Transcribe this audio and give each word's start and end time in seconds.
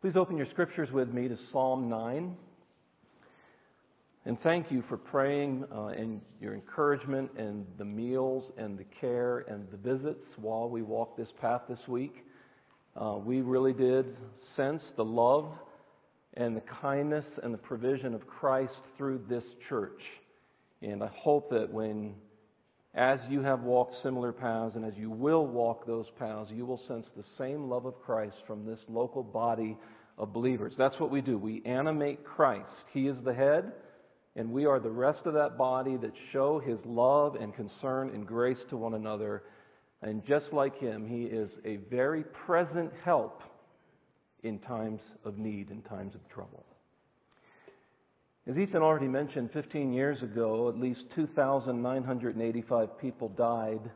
Please 0.00 0.16
open 0.16 0.38
your 0.38 0.46
scriptures 0.46 0.88
with 0.90 1.12
me 1.12 1.28
to 1.28 1.36
Psalm 1.52 1.90
9. 1.90 2.34
And 4.24 4.40
thank 4.40 4.72
you 4.72 4.82
for 4.88 4.96
praying 4.96 5.66
uh, 5.70 5.88
and 5.88 6.22
your 6.40 6.54
encouragement 6.54 7.30
and 7.36 7.66
the 7.76 7.84
meals 7.84 8.50
and 8.56 8.78
the 8.78 8.86
care 8.98 9.40
and 9.40 9.68
the 9.70 9.76
visits 9.76 10.24
while 10.38 10.70
we 10.70 10.80
walked 10.80 11.18
this 11.18 11.28
path 11.38 11.60
this 11.68 11.86
week. 11.86 12.24
Uh, 12.96 13.18
we 13.22 13.42
really 13.42 13.74
did 13.74 14.16
sense 14.56 14.80
the 14.96 15.04
love 15.04 15.52
and 16.32 16.56
the 16.56 16.62
kindness 16.80 17.26
and 17.42 17.52
the 17.52 17.58
provision 17.58 18.14
of 18.14 18.26
Christ 18.26 18.72
through 18.96 19.20
this 19.28 19.44
church. 19.68 20.00
And 20.80 21.04
I 21.04 21.10
hope 21.14 21.50
that 21.50 21.70
when, 21.70 22.14
as 22.94 23.20
you 23.28 23.42
have 23.42 23.62
walked 23.62 23.94
similar 24.02 24.32
paths 24.32 24.74
and 24.74 24.84
as 24.84 24.94
you 24.96 25.10
will 25.10 25.46
walk 25.46 25.86
those 25.86 26.06
paths, 26.18 26.50
you 26.52 26.66
will 26.66 26.80
sense 26.88 27.06
the 27.16 27.24
same 27.38 27.68
love 27.68 27.86
of 27.86 28.00
Christ 28.00 28.36
from 28.46 28.66
this 28.66 28.80
local 28.88 29.22
body 29.22 29.76
of 30.18 30.32
believers. 30.32 30.74
That's 30.76 30.98
what 30.98 31.10
we 31.10 31.20
do. 31.20 31.38
We 31.38 31.62
animate 31.64 32.24
Christ. 32.24 32.66
He 32.92 33.06
is 33.06 33.16
the 33.24 33.32
head, 33.32 33.72
and 34.34 34.50
we 34.50 34.66
are 34.66 34.80
the 34.80 34.90
rest 34.90 35.20
of 35.24 35.34
that 35.34 35.56
body 35.56 35.96
that 35.98 36.12
show 36.32 36.58
His 36.58 36.78
love 36.84 37.36
and 37.36 37.54
concern 37.54 38.10
and 38.10 38.26
grace 38.26 38.58
to 38.70 38.76
one 38.76 38.94
another. 38.94 39.44
And 40.02 40.26
just 40.26 40.46
like 40.52 40.78
Him, 40.78 41.06
He 41.06 41.24
is 41.24 41.50
a 41.64 41.76
very 41.90 42.24
present 42.46 42.90
help 43.04 43.42
in 44.42 44.58
times 44.58 45.00
of 45.24 45.38
need, 45.38 45.70
in 45.70 45.82
times 45.82 46.14
of 46.14 46.28
trouble. 46.28 46.64
As 48.46 48.56
Ethan 48.56 48.82
already 48.82 49.08
mentioned, 49.08 49.50
15 49.52 49.92
years 49.92 50.22
ago, 50.22 50.68
at 50.68 50.78
least 50.78 51.00
2,985 51.14 52.98
people 52.98 53.28
died 53.30 53.90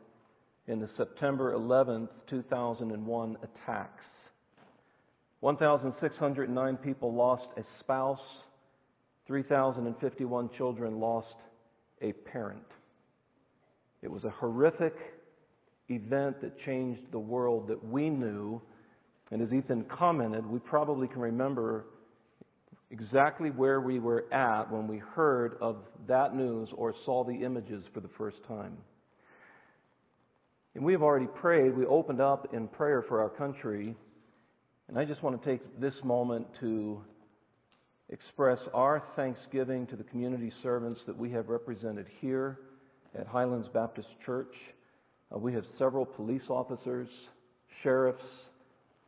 in 0.67 0.79
the 0.79 0.89
September 0.97 1.53
11th, 1.53 2.09
2001 2.29 3.37
attacks. 3.43 4.03
1,609 5.39 6.77
people 6.77 7.13
lost 7.13 7.47
a 7.57 7.63
spouse. 7.79 8.19
3,051 9.27 10.49
children 10.57 10.99
lost 10.99 11.35
a 12.01 12.11
parent. 12.13 12.65
It 14.01 14.11
was 14.11 14.23
a 14.23 14.29
horrific 14.29 14.95
event 15.89 16.41
that 16.41 16.59
changed 16.65 17.01
the 17.11 17.19
world 17.19 17.67
that 17.67 17.83
we 17.83 18.09
knew 18.09 18.61
and 19.31 19.41
as 19.41 19.51
Ethan 19.51 19.85
commented, 19.85 20.45
we 20.45 20.59
probably 20.59 21.07
can 21.07 21.19
remember 21.19 21.85
exactly 22.99 23.49
where 23.49 23.81
we 23.81 23.99
were 23.99 24.31
at 24.33 24.71
when 24.71 24.87
we 24.87 24.97
heard 24.97 25.57
of 25.59 25.77
that 26.07 26.35
news 26.35 26.69
or 26.75 26.93
saw 27.05 27.23
the 27.23 27.33
images 27.33 27.83
for 27.93 27.99
the 27.99 28.09
first 28.17 28.37
time. 28.47 28.77
And 30.75 30.83
we 30.83 30.93
have 30.93 31.01
already 31.01 31.27
prayed. 31.27 31.75
We 31.75 31.85
opened 31.85 32.21
up 32.21 32.53
in 32.53 32.67
prayer 32.67 33.03
for 33.07 33.21
our 33.21 33.29
country. 33.29 33.95
And 34.87 34.97
I 34.97 35.05
just 35.05 35.23
want 35.23 35.41
to 35.41 35.49
take 35.49 35.79
this 35.79 35.93
moment 36.03 36.47
to 36.61 37.01
express 38.09 38.59
our 38.73 39.03
thanksgiving 39.15 39.87
to 39.87 39.95
the 39.95 40.03
community 40.03 40.51
servants 40.61 41.01
that 41.07 41.17
we 41.17 41.31
have 41.31 41.49
represented 41.49 42.07
here 42.21 42.59
at 43.17 43.27
Highlands 43.27 43.67
Baptist 43.73 44.09
Church. 44.25 44.53
Uh, 45.33 45.39
we 45.39 45.53
have 45.53 45.63
several 45.77 46.05
police 46.05 46.43
officers, 46.49 47.09
sheriffs, 47.83 48.21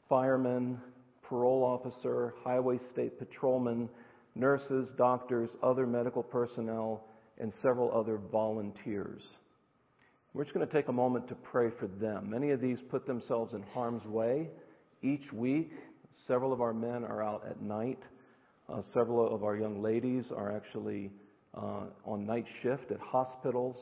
firemen, 0.09 0.80
parole 1.28 1.64
officer, 1.64 2.33
highway 2.44 2.80
state 2.94 3.20
patrolmen, 3.20 3.89
nurses, 4.36 4.88
doctors, 4.97 5.50
other 5.64 5.86
medical 5.86 6.23
personnel, 6.23 7.03
and 7.39 7.52
several 7.61 7.92
other 7.97 8.20
volunteers. 8.31 9.22
We're 10.33 10.44
just 10.44 10.53
going 10.53 10.67
to 10.67 10.73
take 10.73 10.88
a 10.88 10.94
moment 10.94 11.28
to 11.30 11.36
pray 11.36 11.70
for 11.80 11.88
them. 11.88 12.30
Many 12.30 12.52
of 12.52 12.61
these 12.61 12.78
put 12.92 13.08
themselves 13.08 13.53
in 13.53 13.64
harm's 13.73 14.05
way 14.05 14.50
each 15.02 15.31
week. 15.33 15.72
Several 16.28 16.53
of 16.53 16.61
our 16.61 16.73
men 16.73 17.03
are 17.03 17.23
out 17.23 17.44
at 17.50 17.61
night. 17.61 18.00
Uh, 18.70 18.81
several 18.94 19.33
of 19.33 19.44
our 19.44 19.55
young 19.55 19.81
ladies 19.81 20.25
are 20.36 20.55
actually 20.55 21.11
uh, 21.55 21.86
on 22.05 22.25
night 22.25 22.45
shift 22.61 22.92
at 22.92 23.00
hospitals. 23.00 23.78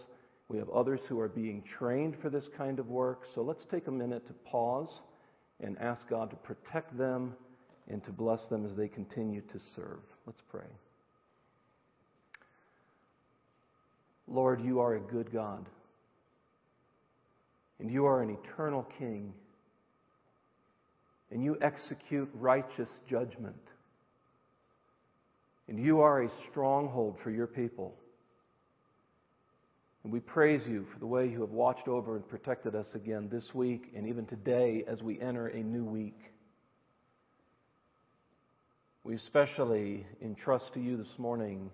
We 0.47 0.57
have 0.59 0.69
others 0.69 0.99
who 1.09 1.19
are 1.19 1.27
being 1.27 1.63
trained 1.79 2.15
for 2.21 2.29
this 2.29 2.43
kind 2.57 2.79
of 2.79 2.87
work. 2.87 3.21
So 3.33 3.41
let's 3.41 3.63
take 3.71 3.87
a 3.87 3.91
minute 3.91 4.27
to 4.27 4.33
pause 4.49 4.89
and 5.63 5.77
ask 5.79 6.01
God 6.09 6.29
to 6.29 6.35
protect 6.35 6.97
them 6.97 7.33
and 7.89 8.03
to 8.05 8.11
bless 8.11 8.39
them 8.49 8.65
as 8.65 8.75
they 8.75 8.87
continue 8.87 9.41
to 9.41 9.59
serve. 9.75 9.99
Let's 10.25 10.41
pray. 10.49 10.67
Lord, 14.27 14.61
you 14.63 14.79
are 14.79 14.95
a 14.95 14.99
good 14.99 15.31
God, 15.31 15.65
and 17.79 17.91
you 17.91 18.05
are 18.05 18.23
an 18.23 18.35
eternal 18.43 18.87
King, 18.97 19.33
and 21.31 21.43
you 21.43 21.57
execute 21.61 22.29
righteous 22.33 22.89
judgment, 23.09 23.55
and 25.67 25.79
you 25.79 25.99
are 26.01 26.23
a 26.23 26.29
stronghold 26.49 27.17
for 27.23 27.29
your 27.29 27.47
people. 27.47 27.93
And 30.05 30.13
we 30.13 30.19
praise 30.19 30.61
you 30.67 30.85
for 30.93 30.99
the 30.99 31.07
way 31.07 31.27
you 31.27 31.41
have 31.41 31.49
watched 31.49 31.87
over 31.87 32.15
and 32.15 32.29
protected 32.29 32.75
us 32.75 32.85
again 32.93 33.27
this 33.31 33.43
week 33.55 33.91
and 33.95 34.05
even 34.05 34.27
today 34.27 34.83
as 34.87 35.01
we 35.01 35.19
enter 35.19 35.47
a 35.47 35.63
new 35.63 35.83
week. 35.83 36.19
We 39.03 39.15
especially 39.15 40.05
entrust 40.21 40.65
to 40.75 40.79
you 40.79 40.97
this 40.97 41.17
morning 41.17 41.71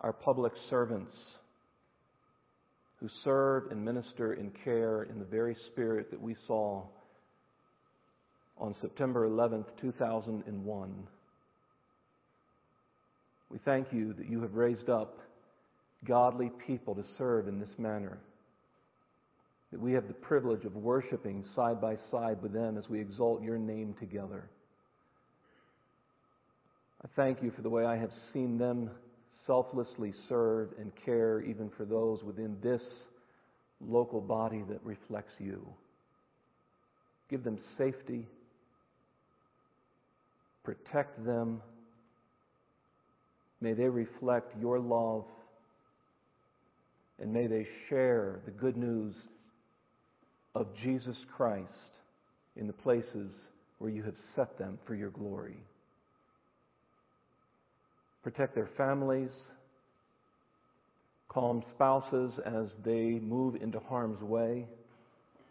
our 0.00 0.12
public 0.12 0.52
servants 0.68 1.14
who 2.98 3.08
serve 3.22 3.70
and 3.70 3.84
minister 3.84 4.32
and 4.32 4.50
care 4.64 5.04
in 5.04 5.20
the 5.20 5.24
very 5.24 5.56
spirit 5.70 6.10
that 6.10 6.20
we 6.20 6.34
saw 6.48 6.82
on 8.58 8.74
September 8.80 9.28
11th, 9.28 9.66
2001. 9.80 11.06
We 13.48 13.58
thank 13.64 13.92
you 13.92 14.12
that 14.14 14.28
you 14.28 14.42
have 14.42 14.54
raised 14.54 14.88
up 14.88 15.21
godly 16.06 16.50
people 16.66 16.94
to 16.94 17.04
serve 17.18 17.48
in 17.48 17.58
this 17.58 17.78
manner. 17.78 18.18
That 19.70 19.80
we 19.80 19.92
have 19.92 20.08
the 20.08 20.14
privilege 20.14 20.64
of 20.64 20.74
worshiping 20.74 21.44
side 21.56 21.80
by 21.80 21.96
side 22.10 22.42
with 22.42 22.52
them 22.52 22.76
as 22.76 22.88
we 22.88 23.00
exalt 23.00 23.42
your 23.42 23.58
name 23.58 23.94
together. 23.98 24.48
I 27.04 27.08
thank 27.16 27.42
you 27.42 27.50
for 27.50 27.62
the 27.62 27.70
way 27.70 27.84
I 27.84 27.96
have 27.96 28.10
seen 28.32 28.58
them 28.58 28.90
selflessly 29.46 30.12
serve 30.28 30.68
and 30.78 30.92
care 31.04 31.40
even 31.40 31.70
for 31.76 31.84
those 31.84 32.22
within 32.22 32.56
this 32.62 32.82
local 33.80 34.20
body 34.20 34.62
that 34.68 34.84
reflects 34.84 35.32
you. 35.38 35.66
Give 37.28 37.42
them 37.42 37.58
safety. 37.78 38.28
Protect 40.64 41.24
them. 41.24 41.60
May 43.60 43.72
they 43.72 43.88
reflect 43.88 44.52
your 44.60 44.78
love 44.78 45.24
and 47.22 47.32
may 47.32 47.46
they 47.46 47.64
share 47.88 48.40
the 48.44 48.50
good 48.50 48.76
news 48.76 49.14
of 50.56 50.66
Jesus 50.82 51.16
Christ 51.36 51.68
in 52.56 52.66
the 52.66 52.72
places 52.72 53.30
where 53.78 53.90
you 53.90 54.02
have 54.02 54.16
set 54.34 54.58
them 54.58 54.76
for 54.86 54.96
your 54.96 55.10
glory. 55.10 55.56
Protect 58.24 58.56
their 58.56 58.70
families. 58.76 59.30
Calm 61.28 61.62
spouses 61.74 62.32
as 62.44 62.66
they 62.84 63.20
move 63.22 63.54
into 63.54 63.78
harm's 63.78 64.20
way. 64.20 64.66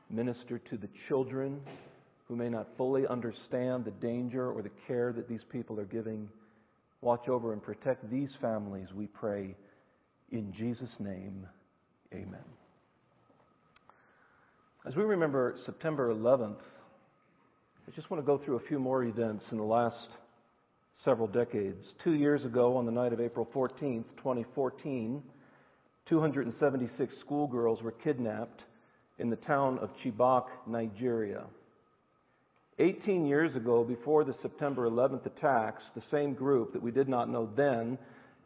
Minister 0.09 0.59
to 0.59 0.77
the 0.77 0.89
children 1.07 1.61
who 2.27 2.35
may 2.35 2.49
not 2.49 2.67
fully 2.75 3.07
understand 3.07 3.85
the 3.85 3.91
danger 3.91 4.51
or 4.51 4.61
the 4.61 4.71
care 4.87 5.13
that 5.13 5.29
these 5.29 5.43
people 5.49 5.79
are 5.79 5.85
giving. 5.85 6.27
Watch 6.99 7.29
over 7.29 7.53
and 7.53 7.63
protect 7.63 8.11
these 8.11 8.29
families, 8.41 8.87
we 8.93 9.07
pray, 9.07 9.55
in 10.31 10.53
Jesus' 10.53 10.89
name. 10.99 11.47
Amen. 12.13 12.43
As 14.85 14.95
we 14.95 15.03
remember 15.03 15.55
September 15.65 16.13
11th, 16.13 16.57
I 17.87 17.91
just 17.95 18.09
want 18.09 18.21
to 18.21 18.25
go 18.25 18.37
through 18.43 18.57
a 18.57 18.67
few 18.67 18.79
more 18.79 19.03
events 19.05 19.45
in 19.51 19.57
the 19.57 19.63
last 19.63 19.95
several 21.05 21.27
decades. 21.27 21.83
Two 22.03 22.13
years 22.13 22.43
ago, 22.43 22.75
on 22.75 22.85
the 22.85 22.91
night 22.91 23.13
of 23.13 23.21
April 23.21 23.47
14th, 23.55 24.03
2014, 24.17 25.23
276 26.09 27.13
schoolgirls 27.23 27.81
were 27.81 27.91
kidnapped 27.91 28.61
in 29.17 29.29
the 29.29 29.37
town 29.37 29.79
of 29.79 29.89
Chibok, 30.03 30.47
Nigeria. 30.67 31.45
18 32.79 33.25
years 33.25 33.55
ago, 33.55 33.85
before 33.85 34.25
the 34.25 34.35
September 34.41 34.89
11th 34.89 35.25
attacks, 35.25 35.83
the 35.95 36.03
same 36.11 36.33
group 36.33 36.73
that 36.73 36.81
we 36.81 36.91
did 36.91 37.07
not 37.07 37.29
know 37.29 37.49
then, 37.55 37.97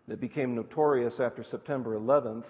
that 0.08 0.22
became 0.22 0.54
notorious 0.54 1.14
after 1.20 1.44
September 1.50 1.98
11th, 1.98 2.44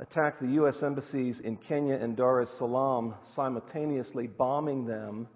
attacked 0.00 0.40
the 0.40 0.52
U.S. 0.52 0.74
embassies 0.82 1.34
in 1.44 1.56
Kenya 1.68 1.94
and 1.94 2.16
Dar 2.16 2.42
es 2.42 2.48
Salaam, 2.58 3.14
simultaneously 3.34 4.26
bombing 4.26 4.86
them, 4.86 5.26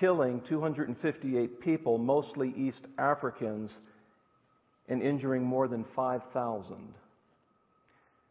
killing 0.00 0.42
258 0.48 1.60
people, 1.60 1.98
mostly 1.98 2.54
East 2.56 2.84
Africans, 2.98 3.70
and 4.88 5.02
injuring 5.02 5.42
more 5.42 5.68
than 5.68 5.84
5,000. 5.94 6.94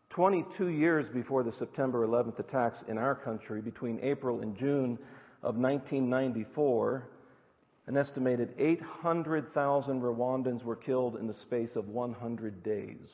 22 0.10 0.68
years 0.68 1.06
before 1.14 1.44
the 1.44 1.54
September 1.60 2.08
11th 2.08 2.40
attacks 2.40 2.78
in 2.88 2.98
our 2.98 3.16
country, 3.16 3.62
between 3.62 4.00
April 4.02 4.42
and 4.42 4.58
June 4.58 4.98
of 5.44 5.56
1994, 5.58 7.10
An 7.88 7.98
estimated 7.98 8.50
800,000 8.58 10.02
Rwandans 10.02 10.64
were 10.64 10.76
killed 10.76 11.18
in 11.18 11.28
the 11.28 11.36
space 11.44 11.70
of 11.76 11.88
100 11.88 12.64
days. 12.64 13.10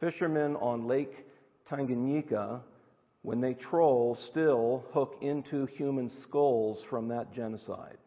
Fishermen 0.00 0.56
on 0.56 0.86
Lake 0.86 1.12
Tanganyika, 1.70 2.60
when 3.22 3.40
they 3.40 3.54
troll, 3.54 4.16
still 4.30 4.84
hook 4.92 5.16
into 5.20 5.66
human 5.76 6.10
skulls 6.28 6.78
from 6.88 7.08
that 7.08 7.34
genocide. 7.34 7.98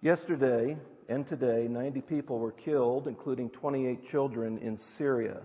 Yesterday 0.00 0.76
and 1.08 1.28
today, 1.28 1.66
90 1.68 2.00
people 2.02 2.38
were 2.38 2.52
killed, 2.52 3.06
including 3.06 3.50
28 3.50 4.10
children, 4.10 4.58
in 4.58 4.78
Syria 4.98 5.42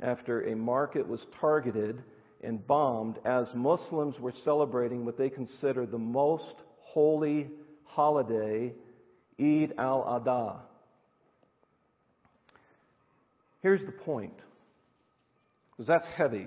after 0.00 0.42
a 0.42 0.56
market 0.56 1.06
was 1.06 1.20
targeted 1.40 2.02
and 2.42 2.66
bombed 2.66 3.18
as 3.24 3.46
Muslims 3.54 4.14
were 4.20 4.34
celebrating 4.44 5.04
what 5.04 5.16
they 5.16 5.30
consider 5.30 5.86
the 5.86 5.98
most 5.98 6.54
holy 6.80 7.48
holiday, 7.84 8.72
Eid 9.40 9.72
al 9.78 10.02
Adha. 10.04 10.56
Here's 13.66 13.84
the 13.84 13.90
point, 13.90 14.38
because 15.72 15.88
that's 15.88 16.06
heavy. 16.16 16.46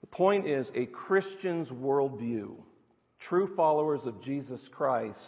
The 0.00 0.06
point 0.06 0.46
is 0.46 0.64
a 0.76 0.86
Christian's 0.86 1.66
worldview, 1.70 2.54
true 3.28 3.50
followers 3.56 4.02
of 4.06 4.22
Jesus 4.22 4.60
Christ, 4.70 5.18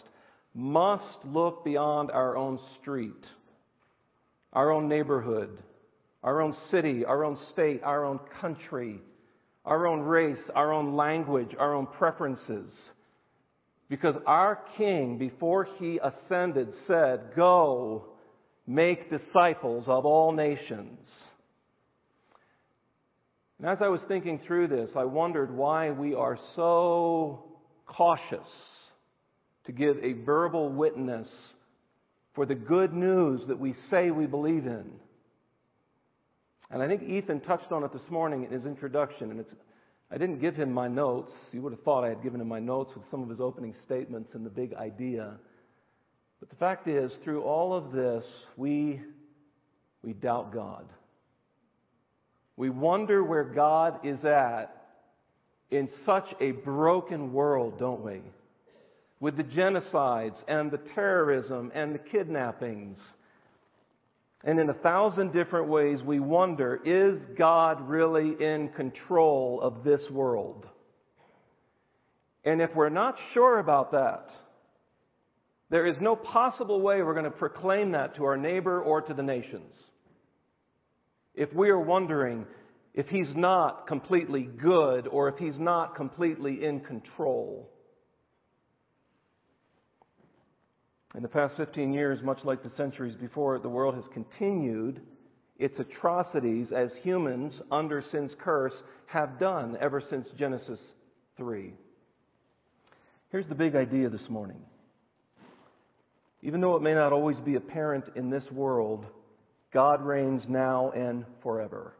must 0.53 1.03
look 1.25 1.65
beyond 1.65 2.09
our 2.09 2.37
own 2.37 2.57
street, 2.79 3.21
our 4.53 4.71
own 4.71 4.87
neighborhood, 4.87 5.57
our 6.23 6.39
own 6.39 6.55
city, 6.71 7.03
our 7.03 7.25
own 7.25 7.37
state, 7.51 7.83
our 7.83 8.05
own 8.05 8.21
country, 8.39 9.01
our 9.65 9.87
own 9.87 9.99
race, 9.99 10.39
our 10.55 10.71
own 10.71 10.95
language, 10.95 11.49
our 11.59 11.75
own 11.75 11.85
preferences. 11.85 12.71
Because 13.89 14.15
our 14.25 14.57
King, 14.77 15.17
before 15.17 15.67
he 15.79 15.99
ascended, 16.01 16.69
said, 16.87 17.31
Go 17.35 18.10
make 18.67 19.09
disciples 19.09 19.85
of 19.87 20.05
all 20.05 20.31
nations. 20.31 20.99
And 23.59 23.69
as 23.69 23.77
I 23.81 23.89
was 23.89 23.99
thinking 24.07 24.39
through 24.47 24.69
this, 24.69 24.89
I 24.95 25.05
wondered 25.05 25.55
why 25.55 25.91
we 25.91 26.15
are 26.15 26.37
so 26.55 27.43
cautious 27.85 28.47
to 29.65 29.71
give 29.71 29.97
a 30.03 30.13
verbal 30.25 30.69
witness 30.69 31.27
for 32.33 32.45
the 32.45 32.55
good 32.55 32.93
news 32.93 33.41
that 33.47 33.59
we 33.59 33.75
say 33.91 34.09
we 34.09 34.25
believe 34.25 34.65
in. 34.65 34.85
And 36.71 36.81
I 36.81 36.87
think 36.87 37.03
Ethan 37.03 37.41
touched 37.41 37.71
on 37.71 37.83
it 37.83 37.91
this 37.91 38.09
morning 38.09 38.45
in 38.45 38.51
his 38.51 38.65
introduction, 38.65 39.29
and 39.29 39.39
it's 39.41 39.49
I 40.13 40.17
didn't 40.17 40.41
give 40.41 40.55
him 40.55 40.73
my 40.73 40.89
notes. 40.89 41.31
You 41.53 41.61
would 41.61 41.71
have 41.71 41.83
thought 41.83 42.03
I 42.03 42.09
had 42.09 42.21
given 42.21 42.41
him 42.41 42.47
my 42.49 42.59
notes 42.59 42.91
with 42.95 43.05
some 43.09 43.23
of 43.23 43.29
his 43.29 43.39
opening 43.39 43.73
statements 43.85 44.29
and 44.33 44.45
the 44.45 44.49
big 44.49 44.73
idea. 44.73 45.37
But 46.41 46.49
the 46.49 46.55
fact 46.55 46.87
is, 46.87 47.11
through 47.23 47.43
all 47.43 47.73
of 47.73 47.91
this, 47.91 48.23
we, 48.57 48.99
we 50.03 50.13
doubt 50.13 50.51
God. 50.51 50.85
We 52.57 52.71
wonder 52.71 53.23
where 53.23 53.43
God 53.43 53.99
is 54.03 54.17
at 54.25 54.75
in 55.69 55.87
such 56.03 56.25
a 56.41 56.51
broken 56.51 57.31
world, 57.31 57.77
don't 57.77 58.03
we? 58.03 58.21
With 59.19 59.37
the 59.37 59.43
genocides 59.43 60.35
and 60.47 60.71
the 60.71 60.79
terrorism 60.95 61.71
and 61.75 61.93
the 61.93 61.99
kidnappings. 61.99 62.97
And 64.43 64.59
in 64.59 64.71
a 64.71 64.73
thousand 64.73 65.33
different 65.33 65.67
ways, 65.67 65.99
we 66.03 66.19
wonder 66.19 66.79
is 66.83 67.21
God 67.37 67.87
really 67.87 68.35
in 68.43 68.69
control 68.75 69.61
of 69.61 69.83
this 69.83 70.01
world? 70.09 70.65
And 72.43 72.63
if 72.63 72.71
we're 72.75 72.89
not 72.89 73.15
sure 73.35 73.59
about 73.59 73.91
that, 73.91 74.27
there 75.71 75.87
is 75.87 75.95
no 75.99 76.15
possible 76.15 76.81
way 76.81 77.01
we're 77.01 77.13
going 77.13 77.25
to 77.25 77.31
proclaim 77.31 77.93
that 77.93 78.15
to 78.17 78.25
our 78.25 78.37
neighbor 78.37 78.79
or 78.79 79.01
to 79.01 79.13
the 79.13 79.23
nations 79.23 79.73
if 81.33 81.51
we 81.53 81.69
are 81.69 81.79
wondering 81.79 82.45
if 82.93 83.07
He's 83.07 83.33
not 83.35 83.87
completely 83.87 84.43
good 84.43 85.07
or 85.07 85.29
if 85.29 85.37
He's 85.37 85.57
not 85.57 85.95
completely 85.95 86.63
in 86.63 86.81
control. 86.81 87.69
In 91.15 91.21
the 91.21 91.29
past 91.29 91.55
15 91.57 91.93
years, 91.93 92.19
much 92.23 92.39
like 92.43 92.63
the 92.63 92.71
centuries 92.77 93.15
before 93.19 93.59
the 93.59 93.69
world 93.69 93.95
has 93.95 94.03
continued 94.13 95.01
its 95.57 95.75
atrocities 95.79 96.67
as 96.75 96.89
humans 97.03 97.53
under 97.71 98.03
sin's 98.11 98.31
curse 98.43 98.73
have 99.05 99.39
done 99.39 99.77
ever 99.79 100.01
since 100.09 100.25
Genesis 100.37 100.79
3. 101.37 101.73
Here's 103.29 103.47
the 103.47 103.55
big 103.55 103.75
idea 103.75 104.09
this 104.09 104.29
morning. 104.29 104.61
Even 106.43 106.61
though 106.61 106.75
it 106.75 106.81
may 106.81 106.93
not 106.93 107.13
always 107.13 107.37
be 107.45 107.55
apparent 107.55 108.05
in 108.15 108.29
this 108.29 108.43
world, 108.51 109.05
God 109.73 110.01
reigns 110.01 110.41
now 110.47 110.91
and 110.91 111.25
forever. 111.43 111.93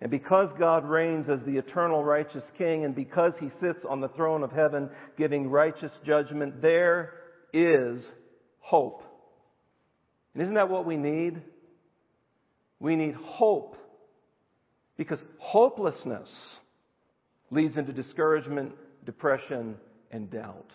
And 0.00 0.10
because 0.10 0.48
God 0.58 0.84
reigns 0.84 1.26
as 1.30 1.38
the 1.46 1.56
eternal 1.56 2.02
righteous 2.04 2.42
King, 2.58 2.84
and 2.84 2.94
because 2.94 3.32
He 3.40 3.50
sits 3.60 3.78
on 3.88 4.00
the 4.00 4.08
throne 4.08 4.42
of 4.42 4.50
heaven 4.50 4.90
giving 5.16 5.48
righteous 5.48 5.92
judgment, 6.04 6.60
there 6.60 7.14
is 7.52 8.02
hope. 8.60 9.02
And 10.34 10.42
isn't 10.42 10.54
that 10.54 10.68
what 10.68 10.84
we 10.84 10.96
need? 10.96 11.40
We 12.80 12.96
need 12.96 13.14
hope. 13.14 13.76
Because 14.96 15.18
hopelessness 15.38 16.28
leads 17.50 17.76
into 17.76 17.92
discouragement, 17.92 18.72
depression, 19.06 19.76
and 20.10 20.30
doubt. 20.30 20.70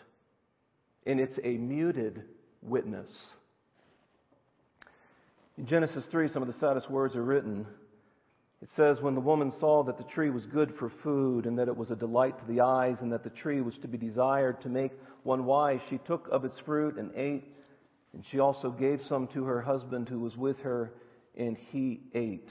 And 1.05 1.19
it's 1.19 1.37
a 1.43 1.57
muted 1.57 2.23
witness. 2.61 3.07
In 5.57 5.67
Genesis 5.67 6.03
3, 6.09 6.29
some 6.33 6.41
of 6.41 6.47
the 6.47 6.59
saddest 6.59 6.89
words 6.89 7.15
are 7.15 7.23
written. 7.23 7.65
It 8.61 8.69
says, 8.75 8.97
When 9.01 9.15
the 9.15 9.21
woman 9.21 9.53
saw 9.59 9.83
that 9.83 9.97
the 9.97 10.05
tree 10.15 10.29
was 10.29 10.43
good 10.53 10.73
for 10.77 10.91
food, 11.03 11.45
and 11.45 11.57
that 11.57 11.67
it 11.67 11.75
was 11.75 11.89
a 11.91 11.95
delight 11.95 12.37
to 12.39 12.53
the 12.53 12.61
eyes, 12.61 12.95
and 13.01 13.11
that 13.11 13.23
the 13.23 13.29
tree 13.29 13.61
was 13.61 13.73
to 13.81 13.87
be 13.87 13.97
desired 13.97 14.61
to 14.61 14.69
make 14.69 14.91
one 15.23 15.45
wise, 15.45 15.79
she 15.89 15.97
took 15.99 16.27
of 16.31 16.45
its 16.45 16.55
fruit 16.65 16.97
and 16.97 17.11
ate, 17.15 17.45
and 18.13 18.23
she 18.31 18.39
also 18.39 18.69
gave 18.69 18.99
some 19.07 19.27
to 19.33 19.43
her 19.45 19.61
husband 19.61 20.09
who 20.09 20.19
was 20.19 20.35
with 20.35 20.57
her, 20.59 20.93
and 21.37 21.57
he 21.71 22.01
ate. 22.13 22.49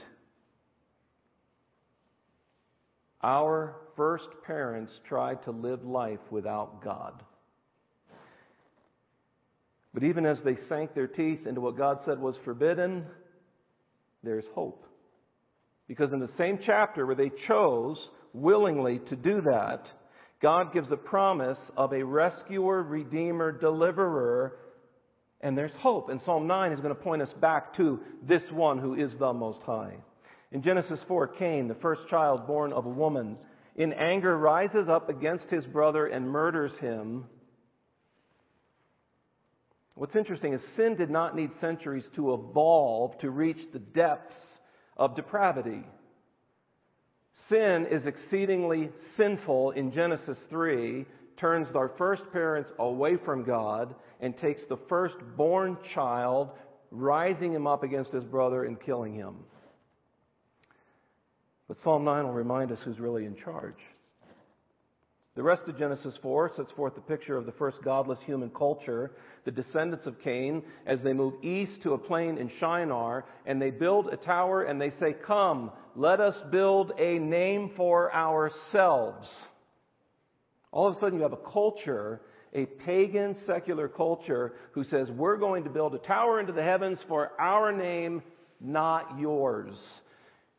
Our 3.21 3.75
first 3.95 4.27
parents 4.45 4.91
tried 5.07 5.43
to 5.43 5.51
live 5.51 5.83
life 5.83 6.19
without 6.31 6.83
God. 6.83 7.23
But 9.93 10.03
even 10.03 10.25
as 10.25 10.37
they 10.45 10.57
sank 10.67 10.93
their 10.93 11.07
teeth 11.07 11.47
into 11.47 11.61
what 11.61 11.77
God 11.77 11.99
said 12.05 12.19
was 12.19 12.35
forbidden, 12.45 13.05
there's 14.23 14.45
hope. 14.53 14.85
Because 15.87 16.13
in 16.13 16.19
the 16.19 16.29
same 16.37 16.59
chapter 16.65 17.05
where 17.05 17.15
they 17.15 17.31
chose 17.47 17.97
willingly 18.33 18.99
to 19.09 19.15
do 19.15 19.41
that, 19.41 19.81
God 20.41 20.73
gives 20.73 20.91
a 20.91 20.97
promise 20.97 21.57
of 21.75 21.91
a 21.91 22.03
rescuer, 22.03 22.83
redeemer, 22.83 23.51
deliverer, 23.51 24.53
and 25.41 25.57
there's 25.57 25.71
hope. 25.79 26.09
And 26.09 26.21
Psalm 26.25 26.47
9 26.47 26.71
is 26.71 26.79
going 26.79 26.95
to 26.95 27.01
point 27.01 27.21
us 27.21 27.29
back 27.41 27.75
to 27.77 27.99
this 28.27 28.41
one 28.51 28.77
who 28.77 28.93
is 28.93 29.11
the 29.19 29.33
Most 29.33 29.59
High. 29.65 29.95
In 30.51 30.63
Genesis 30.63 30.99
4, 31.07 31.27
Cain, 31.39 31.67
the 31.67 31.75
first 31.75 32.01
child 32.09 32.47
born 32.47 32.73
of 32.73 32.85
a 32.85 32.89
woman, 32.89 33.37
in 33.75 33.93
anger 33.93 34.37
rises 34.37 34.87
up 34.89 35.09
against 35.09 35.45
his 35.49 35.65
brother 35.65 36.07
and 36.07 36.27
murders 36.27 36.71
him. 36.81 37.25
What's 39.99 40.15
interesting 40.15 40.53
is 40.53 40.61
sin 40.77 40.95
did 40.95 41.09
not 41.09 41.35
need 41.35 41.51
centuries 41.59 42.05
to 42.15 42.33
evolve 42.33 43.19
to 43.19 43.29
reach 43.29 43.59
the 43.73 43.79
depths 43.79 44.33
of 44.95 45.13
depravity. 45.17 45.83
Sin 47.49 47.85
is 47.91 48.05
exceedingly 48.05 48.91
sinful 49.17 49.71
in 49.71 49.91
Genesis 49.91 50.37
3, 50.49 51.05
turns 51.37 51.67
our 51.75 51.91
first 51.97 52.21
parents 52.31 52.69
away 52.79 53.17
from 53.25 53.43
God, 53.43 53.93
and 54.21 54.37
takes 54.37 54.61
the 54.69 54.77
firstborn 54.87 55.77
child, 55.93 56.51
rising 56.91 57.51
him 57.51 57.67
up 57.67 57.83
against 57.83 58.11
his 58.11 58.23
brother 58.23 58.63
and 58.63 58.81
killing 58.81 59.13
him. 59.13 59.35
But 61.67 61.75
Psalm 61.83 62.05
9 62.05 62.23
will 62.23 62.33
remind 62.33 62.71
us 62.71 62.79
who's 62.85 63.01
really 63.01 63.25
in 63.25 63.35
charge. 63.35 63.75
The 65.35 65.43
rest 65.43 65.63
of 65.67 65.77
Genesis 65.77 66.13
4 66.21 66.51
sets 66.57 66.71
forth 66.75 66.95
the 66.95 67.01
picture 67.01 67.37
of 67.37 67.45
the 67.45 67.53
first 67.53 67.77
godless 67.83 68.19
human 68.25 68.49
culture, 68.49 69.11
the 69.45 69.51
descendants 69.51 70.05
of 70.05 70.21
Cain, 70.23 70.63
as 70.85 70.99
they 71.03 71.13
move 71.13 71.43
east 71.43 71.81
to 71.83 71.93
a 71.93 71.97
plain 71.97 72.37
in 72.37 72.51
Shinar, 72.59 73.25
and 73.45 73.61
they 73.61 73.71
build 73.71 74.07
a 74.07 74.17
tower 74.17 74.63
and 74.63 74.79
they 74.79 74.91
say, 74.99 75.15
Come, 75.25 75.71
let 75.95 76.19
us 76.19 76.35
build 76.51 76.91
a 76.99 77.19
name 77.19 77.71
for 77.75 78.13
ourselves. 78.13 79.27
All 80.71 80.87
of 80.87 80.97
a 80.97 80.99
sudden, 80.99 81.17
you 81.17 81.23
have 81.23 81.33
a 81.33 81.51
culture, 81.51 82.21
a 82.53 82.65
pagan 82.65 83.35
secular 83.47 83.87
culture, 83.87 84.53
who 84.73 84.83
says, 84.85 85.07
We're 85.09 85.37
going 85.37 85.63
to 85.63 85.69
build 85.69 85.95
a 85.95 85.99
tower 85.99 86.39
into 86.39 86.53
the 86.53 86.63
heavens 86.63 86.99
for 87.07 87.31
our 87.39 87.71
name, 87.71 88.21
not 88.61 89.19
yours. 89.19 89.75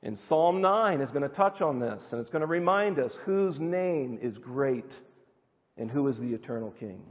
And 0.03 0.19
Psalm 0.29 0.63
9 0.63 1.03
is 1.03 1.11
going 1.11 1.29
to 1.29 1.37
touch 1.37 1.61
on 1.61 1.79
this, 1.79 2.01
and 2.11 2.21
it's 2.21 2.31
going 2.31 2.41
to 2.41 2.47
remind 2.47 2.99
us 2.99 3.13
whose 3.25 3.55
name 3.59 4.19
is 4.23 4.37
great. 4.39 4.87
and 5.77 5.91
who 5.91 6.09
is 6.09 6.17
the 6.17 6.35
eternal 6.35 6.75
King. 6.79 7.03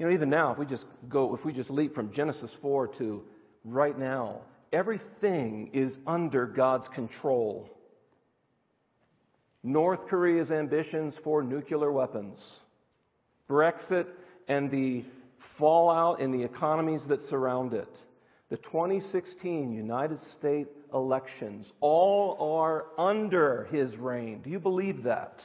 You 0.00 0.06
know, 0.06 0.12
even 0.12 0.30
now, 0.30 0.50
if 0.50 0.58
we 0.58 0.64
just 0.64 0.84
go, 1.10 1.36
if 1.36 1.44
we 1.44 1.52
just 1.52 1.68
leap 1.68 1.94
from 1.94 2.10
Genesis 2.14 2.50
4 2.62 2.88
to 2.98 3.22
right 3.66 3.98
now, 3.98 4.40
everything 4.72 5.70
is 5.74 5.92
under 6.06 6.46
God's 6.46 6.86
control. 6.94 7.68
North 9.62 10.00
Korea's 10.08 10.50
ambitions 10.50 11.12
for 11.22 11.42
nuclear 11.42 11.92
weapons, 11.92 12.38
Brexit 13.46 14.06
and 14.48 14.70
the 14.70 15.04
fallout 15.58 16.22
in 16.22 16.32
the 16.32 16.42
economies 16.42 17.02
that 17.10 17.20
surround 17.28 17.74
it, 17.74 17.92
the 18.48 18.56
2016 18.56 19.70
United 19.70 20.18
States 20.38 20.70
elections, 20.94 21.66
all 21.82 22.38
are 22.58 22.86
under 22.98 23.68
his 23.70 23.94
reign. 23.98 24.40
Do 24.42 24.48
you 24.48 24.60
believe 24.60 25.02
that? 25.02 25.36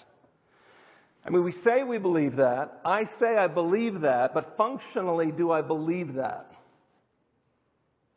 I 1.25 1.31
mean, 1.31 1.43
we 1.43 1.53
say 1.63 1.83
we 1.83 1.97
believe 1.97 2.35
that. 2.35 2.81
I 2.85 3.09
say 3.19 3.35
I 3.37 3.47
believe 3.47 4.01
that, 4.01 4.33
but 4.33 4.55
functionally, 4.57 5.31
do 5.31 5.51
I 5.51 5.61
believe 5.61 6.15
that? 6.15 6.51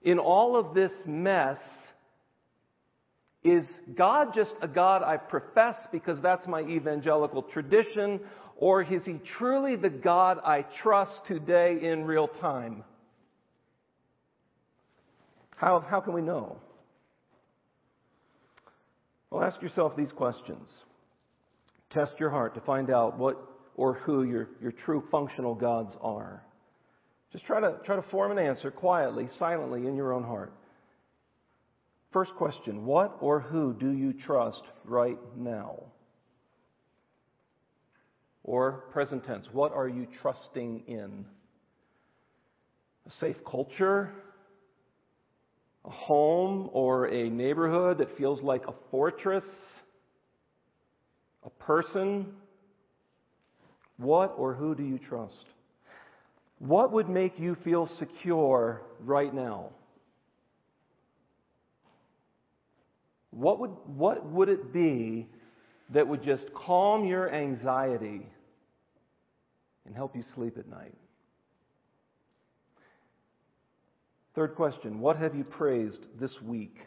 In 0.02 0.18
all 0.18 0.56
of 0.56 0.74
this 0.74 0.90
mess, 1.06 1.56
is 3.42 3.64
God 3.96 4.28
just 4.34 4.50
a 4.60 4.68
God 4.68 5.02
I 5.02 5.16
profess 5.16 5.76
because 5.90 6.18
that's 6.22 6.46
my 6.46 6.60
evangelical 6.60 7.42
tradition, 7.42 8.20
or 8.56 8.82
is 8.82 9.02
He 9.06 9.20
truly 9.38 9.76
the 9.76 9.88
God 9.88 10.38
I 10.44 10.66
trust 10.82 11.12
today 11.28 11.78
in 11.80 12.04
real 12.04 12.28
time? 12.40 12.84
How, 15.56 15.84
how 15.88 16.00
can 16.00 16.12
we 16.12 16.20
know? 16.20 16.58
Well, 19.30 19.42
ask 19.42 19.60
yourself 19.62 19.96
these 19.96 20.12
questions. 20.14 20.68
Test 21.98 22.20
your 22.20 22.30
heart 22.30 22.54
to 22.54 22.60
find 22.60 22.90
out 22.90 23.18
what 23.18 23.36
or 23.74 23.94
who 23.94 24.22
your, 24.22 24.50
your 24.62 24.70
true 24.70 25.02
functional 25.10 25.52
gods 25.52 25.96
are. 26.00 26.44
Just 27.32 27.44
try 27.44 27.58
to, 27.60 27.74
try 27.84 27.96
to 27.96 28.02
form 28.02 28.30
an 28.30 28.38
answer 28.38 28.70
quietly, 28.70 29.28
silently 29.36 29.84
in 29.84 29.96
your 29.96 30.12
own 30.12 30.22
heart. 30.22 30.52
First 32.12 32.30
question 32.36 32.86
What 32.86 33.16
or 33.20 33.40
who 33.40 33.74
do 33.74 33.90
you 33.90 34.12
trust 34.12 34.62
right 34.84 35.18
now? 35.36 35.82
Or 38.44 38.84
present 38.92 39.26
tense, 39.26 39.46
what 39.50 39.72
are 39.72 39.88
you 39.88 40.06
trusting 40.22 40.84
in? 40.86 41.24
A 43.08 43.10
safe 43.18 43.38
culture? 43.44 44.12
A 45.84 45.90
home 45.90 46.70
or 46.72 47.08
a 47.08 47.28
neighborhood 47.28 47.98
that 47.98 48.16
feels 48.16 48.40
like 48.40 48.68
a 48.68 48.74
fortress? 48.92 49.42
Person? 51.68 52.24
What 53.98 54.32
or 54.38 54.54
who 54.54 54.74
do 54.74 54.82
you 54.82 54.98
trust? 54.98 55.34
What 56.60 56.92
would 56.92 57.10
make 57.10 57.38
you 57.38 57.58
feel 57.62 57.90
secure 57.98 58.80
right 59.04 59.34
now? 59.34 59.68
What 63.32 63.60
would, 63.60 63.72
what 63.84 64.24
would 64.24 64.48
it 64.48 64.72
be 64.72 65.26
that 65.92 66.08
would 66.08 66.24
just 66.24 66.44
calm 66.54 67.04
your 67.04 67.30
anxiety 67.30 68.26
and 69.84 69.94
help 69.94 70.16
you 70.16 70.24
sleep 70.34 70.56
at 70.56 70.70
night? 70.70 70.94
Third 74.34 74.54
question 74.54 75.00
What 75.00 75.18
have 75.18 75.34
you 75.34 75.44
praised 75.44 76.00
this 76.18 76.32
week? 76.42 76.78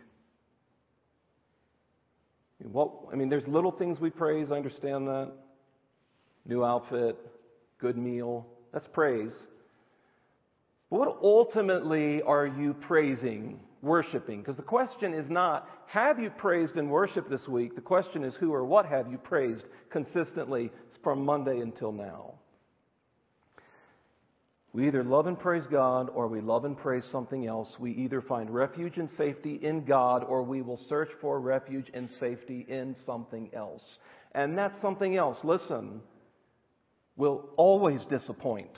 What, 2.64 2.92
I 3.12 3.16
mean, 3.16 3.30
there's 3.30 3.48
little 3.48 3.72
things 3.72 4.00
we 4.00 4.10
praise, 4.10 4.48
I 4.52 4.56
understand 4.56 5.08
that. 5.08 5.32
New 6.46 6.64
outfit, 6.64 7.18
good 7.80 7.98
meal, 7.98 8.46
that's 8.74 8.88
praise. 8.94 9.32
But 10.90 11.00
what 11.00 11.18
ultimately 11.22 12.22
are 12.22 12.48
you 12.48 12.74
praising, 12.88 13.60
worshiping? 13.82 14.40
Because 14.40 14.58
the 14.58 14.64
question 14.64 15.14
is 15.14 15.26
not, 15.30 15.68
have 15.88 16.20
you 16.20 16.30
praised 16.30 16.76
and 16.76 16.90
worshiped 16.90 17.30
this 17.30 17.48
week? 17.48 17.76
The 17.76 17.82
question 17.82 18.24
is, 18.24 18.34
who 18.40 18.54
or 18.54 18.66
what 18.66 18.86
have 18.86 19.10
you 19.12 19.18
praised 19.18 19.64
consistently 19.92 20.72
from 21.04 21.24
Monday 21.24 21.60
until 21.60 21.92
now? 21.92 22.34
We 24.74 24.88
either 24.88 25.04
love 25.04 25.28
and 25.28 25.38
praise 25.38 25.64
God 25.70 26.10
or 26.14 26.28
we 26.28 26.40
love 26.40 26.64
and 26.64 26.78
praise 26.78 27.04
something 27.12 27.46
else. 27.46 27.68
We 27.78 27.92
either 27.92 28.22
find 28.22 28.50
refuge 28.50 28.94
and 28.96 29.10
safety 29.18 29.60
in 29.62 29.84
God 29.84 30.24
or 30.24 30.44
we 30.44 30.62
will 30.62 30.80
search 30.88 31.10
for 31.20 31.42
refuge 31.42 31.88
and 31.94 32.08
safety 32.20 32.66
in 32.70 32.96
something 33.06 33.50
else. 33.54 33.82
And 34.34 34.58
that 34.58 34.74
something 34.82 35.18
else, 35.18 35.38
listen, 35.44 36.00
will 37.18 37.50
always 37.58 38.00
disappoint. 38.10 38.72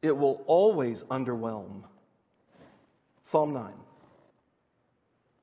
It 0.00 0.16
will 0.16 0.42
always 0.46 0.96
underwhelm. 1.10 1.82
Psalm 3.30 3.52
9. 3.52 3.72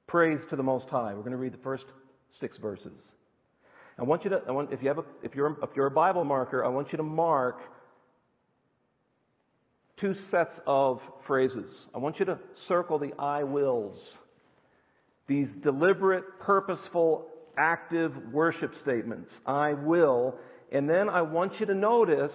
Praise 0.07 0.39
to 0.49 0.55
the 0.55 0.63
Most 0.63 0.87
High. 0.89 1.13
We're 1.13 1.19
going 1.19 1.31
to 1.31 1.37
read 1.37 1.53
the 1.53 1.63
first 1.63 1.83
six 2.39 2.57
verses. 2.57 2.91
I 3.99 4.03
want 4.03 4.23
you 4.23 4.31
to, 4.31 4.41
I 4.47 4.51
want, 4.51 4.73
if, 4.73 4.81
you 4.81 4.87
have 4.87 4.97
a, 4.97 5.05
if, 5.21 5.35
you're, 5.35 5.55
if 5.61 5.69
you're 5.75 5.85
a 5.85 5.91
Bible 5.91 6.23
marker, 6.23 6.65
I 6.65 6.69
want 6.69 6.91
you 6.91 6.97
to 6.97 7.03
mark 7.03 7.59
two 9.99 10.15
sets 10.31 10.53
of 10.67 10.99
phrases. 11.25 11.69
I 11.93 11.97
want 11.99 12.19
you 12.19 12.25
to 12.25 12.39
circle 12.67 12.99
the 12.99 13.13
I 13.19 13.43
wills. 13.43 13.97
These 15.27 15.47
deliberate, 15.63 16.23
purposeful, 16.39 17.27
active 17.57 18.11
worship 18.31 18.71
statements. 18.83 19.29
I 19.45 19.73
will. 19.73 20.35
And 20.71 20.89
then 20.89 21.09
I 21.09 21.21
want 21.21 21.53
you 21.59 21.65
to 21.67 21.75
notice 21.75 22.31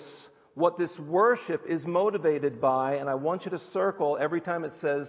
what 0.55 0.79
this 0.79 0.91
worship 0.99 1.63
is 1.69 1.81
motivated 1.87 2.61
by, 2.61 2.95
and 2.95 3.09
I 3.09 3.15
want 3.15 3.45
you 3.45 3.51
to 3.53 3.61
circle 3.73 4.19
every 4.21 4.41
time 4.41 4.65
it 4.65 4.73
says, 4.81 5.07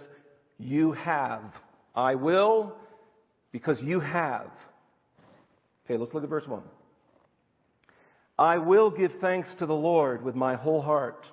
You 0.58 0.92
have. 0.92 1.42
I 1.94 2.14
will 2.14 2.74
because 3.52 3.76
you 3.82 4.00
have. 4.00 4.50
Okay, 5.84 5.98
let's 5.98 6.14
look 6.14 6.22
at 6.22 6.30
verse 6.30 6.46
1. 6.46 6.62
I 8.38 8.58
will 8.58 8.90
give 8.90 9.10
thanks 9.20 9.48
to 9.58 9.66
the 9.66 9.74
Lord 9.74 10.24
with 10.24 10.34
my 10.34 10.56
whole 10.56 10.80
heart. 10.80 11.24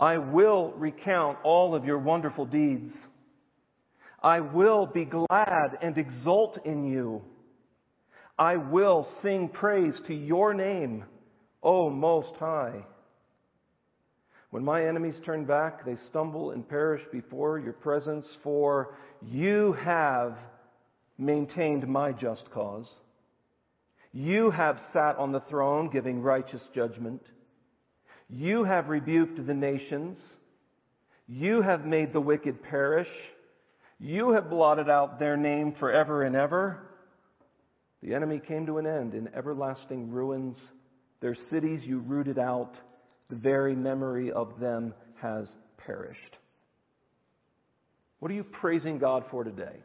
I 0.00 0.18
will 0.18 0.72
recount 0.76 1.38
all 1.44 1.74
of 1.74 1.84
your 1.84 1.98
wonderful 1.98 2.46
deeds. 2.46 2.92
I 4.22 4.40
will 4.40 4.86
be 4.86 5.04
glad 5.04 5.78
and 5.82 5.96
exult 5.96 6.58
in 6.64 6.84
you. 6.84 7.22
I 8.38 8.56
will 8.56 9.08
sing 9.22 9.50
praise 9.52 9.94
to 10.06 10.14
your 10.14 10.54
name, 10.54 11.04
O 11.62 11.90
Most 11.90 12.36
High. 12.38 12.84
When 14.50 14.64
my 14.64 14.86
enemies 14.86 15.16
turn 15.26 15.44
back, 15.44 15.84
they 15.84 15.96
stumble 16.10 16.52
and 16.52 16.66
perish 16.68 17.02
before 17.12 17.58
your 17.58 17.74
presence, 17.74 18.24
for 18.42 18.96
you 19.20 19.76
have 19.84 20.36
maintained 21.18 21.86
my 21.86 22.12
just 22.12 22.48
cause. 22.52 22.86
You 24.12 24.50
have 24.52 24.78
sat 24.92 25.16
on 25.16 25.32
the 25.32 25.42
throne 25.50 25.90
giving 25.92 26.22
righteous 26.22 26.62
judgment. 26.74 27.20
You 28.28 28.64
have 28.64 28.88
rebuked 28.88 29.46
the 29.46 29.54
nations. 29.54 30.18
You 31.26 31.62
have 31.62 31.84
made 31.84 32.12
the 32.12 32.20
wicked 32.20 32.62
perish. 32.62 33.08
You 33.98 34.32
have 34.32 34.50
blotted 34.50 34.88
out 34.88 35.18
their 35.18 35.36
name 35.36 35.74
forever 35.78 36.22
and 36.22 36.36
ever. 36.36 36.78
The 38.02 38.14
enemy 38.14 38.40
came 38.46 38.66
to 38.66 38.78
an 38.78 38.86
end 38.86 39.14
in 39.14 39.28
everlasting 39.34 40.10
ruins. 40.10 40.56
Their 41.20 41.36
cities 41.50 41.80
you 41.84 41.98
rooted 42.00 42.38
out. 42.38 42.74
The 43.28 43.36
very 43.36 43.74
memory 43.74 44.30
of 44.30 44.60
them 44.60 44.94
has 45.20 45.46
perished. 45.78 46.36
What 48.20 48.30
are 48.30 48.34
you 48.34 48.44
praising 48.44 48.98
God 48.98 49.24
for 49.30 49.44
today? 49.44 49.76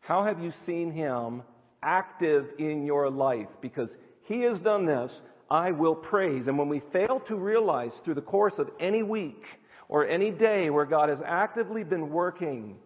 How 0.00 0.24
have 0.24 0.40
you 0.40 0.52
seen 0.66 0.92
Him 0.92 1.42
active 1.82 2.46
in 2.58 2.84
your 2.84 3.10
life? 3.10 3.48
Because 3.60 3.88
He 4.26 4.40
has 4.42 4.58
done 4.60 4.86
this 4.86 5.10
I 5.50 5.72
will 5.72 5.96
praise. 5.96 6.44
And 6.46 6.56
when 6.58 6.68
we 6.68 6.82
fail 6.92 7.20
to 7.28 7.36
realize 7.36 7.90
through 8.04 8.14
the 8.14 8.20
course 8.20 8.54
of 8.58 8.68
any 8.78 9.02
week 9.02 9.42
or 9.88 10.06
any 10.06 10.30
day 10.30 10.70
where 10.70 10.84
God 10.84 11.08
has 11.08 11.18
actively 11.26 11.82
been 11.82 12.10
working, 12.10 12.76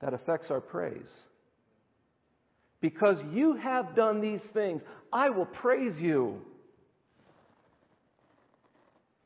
that 0.00 0.14
affects 0.14 0.46
our 0.50 0.60
praise. 0.60 1.06
Because 2.80 3.16
you 3.32 3.56
have 3.56 3.96
done 3.96 4.20
these 4.20 4.40
things, 4.54 4.80
I 5.12 5.30
will 5.30 5.46
praise 5.46 5.94
you. 5.98 6.40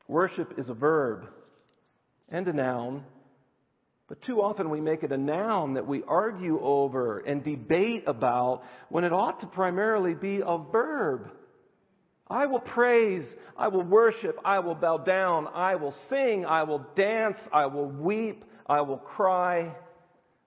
Worship 0.08 0.54
is 0.58 0.68
a 0.68 0.74
verb 0.74 1.26
and 2.30 2.48
a 2.48 2.52
noun, 2.52 3.04
but 4.08 4.20
too 4.22 4.40
often 4.40 4.70
we 4.70 4.80
make 4.80 5.02
it 5.02 5.12
a 5.12 5.16
noun 5.16 5.74
that 5.74 5.86
we 5.86 6.02
argue 6.08 6.60
over 6.62 7.20
and 7.20 7.44
debate 7.44 8.04
about 8.06 8.62
when 8.88 9.04
it 9.04 9.12
ought 9.12 9.40
to 9.40 9.46
primarily 9.46 10.14
be 10.14 10.40
a 10.44 10.58
verb. 10.58 11.30
I 12.28 12.46
will 12.46 12.60
praise, 12.60 13.24
I 13.56 13.68
will 13.68 13.82
worship, 13.82 14.38
I 14.44 14.60
will 14.60 14.74
bow 14.74 14.98
down, 14.98 15.48
I 15.48 15.76
will 15.76 15.94
sing, 16.08 16.44
I 16.46 16.62
will 16.62 16.86
dance, 16.96 17.36
I 17.52 17.66
will 17.66 17.86
weep, 17.86 18.44
I 18.66 18.80
will 18.80 18.98
cry. 18.98 19.74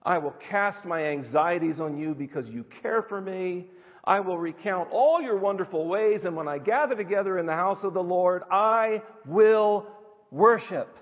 I 0.06 0.18
will 0.18 0.34
cast 0.50 0.84
my 0.84 1.02
anxieties 1.02 1.80
on 1.80 1.98
you 1.98 2.14
because 2.14 2.46
you 2.46 2.64
care 2.80 3.02
for 3.08 3.20
me. 3.20 3.66
I 4.04 4.20
will 4.20 4.38
recount 4.38 4.88
all 4.92 5.20
your 5.20 5.36
wonderful 5.36 5.88
ways, 5.88 6.20
and 6.24 6.36
when 6.36 6.46
I 6.46 6.58
gather 6.58 6.94
together 6.94 7.38
in 7.38 7.46
the 7.46 7.52
house 7.52 7.80
of 7.82 7.92
the 7.92 8.02
Lord, 8.02 8.44
I 8.48 9.02
will 9.26 9.88
worship. 10.30 10.96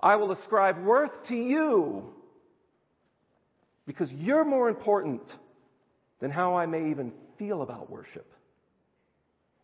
I 0.00 0.16
will 0.16 0.32
ascribe 0.32 0.82
worth 0.84 1.12
to 1.28 1.34
you 1.34 2.12
because 3.86 4.08
you're 4.10 4.44
more 4.44 4.68
important 4.68 5.22
than 6.20 6.32
how 6.32 6.56
I 6.56 6.66
may 6.66 6.90
even 6.90 7.12
feel 7.38 7.62
about 7.62 7.88
worship. 7.88 8.26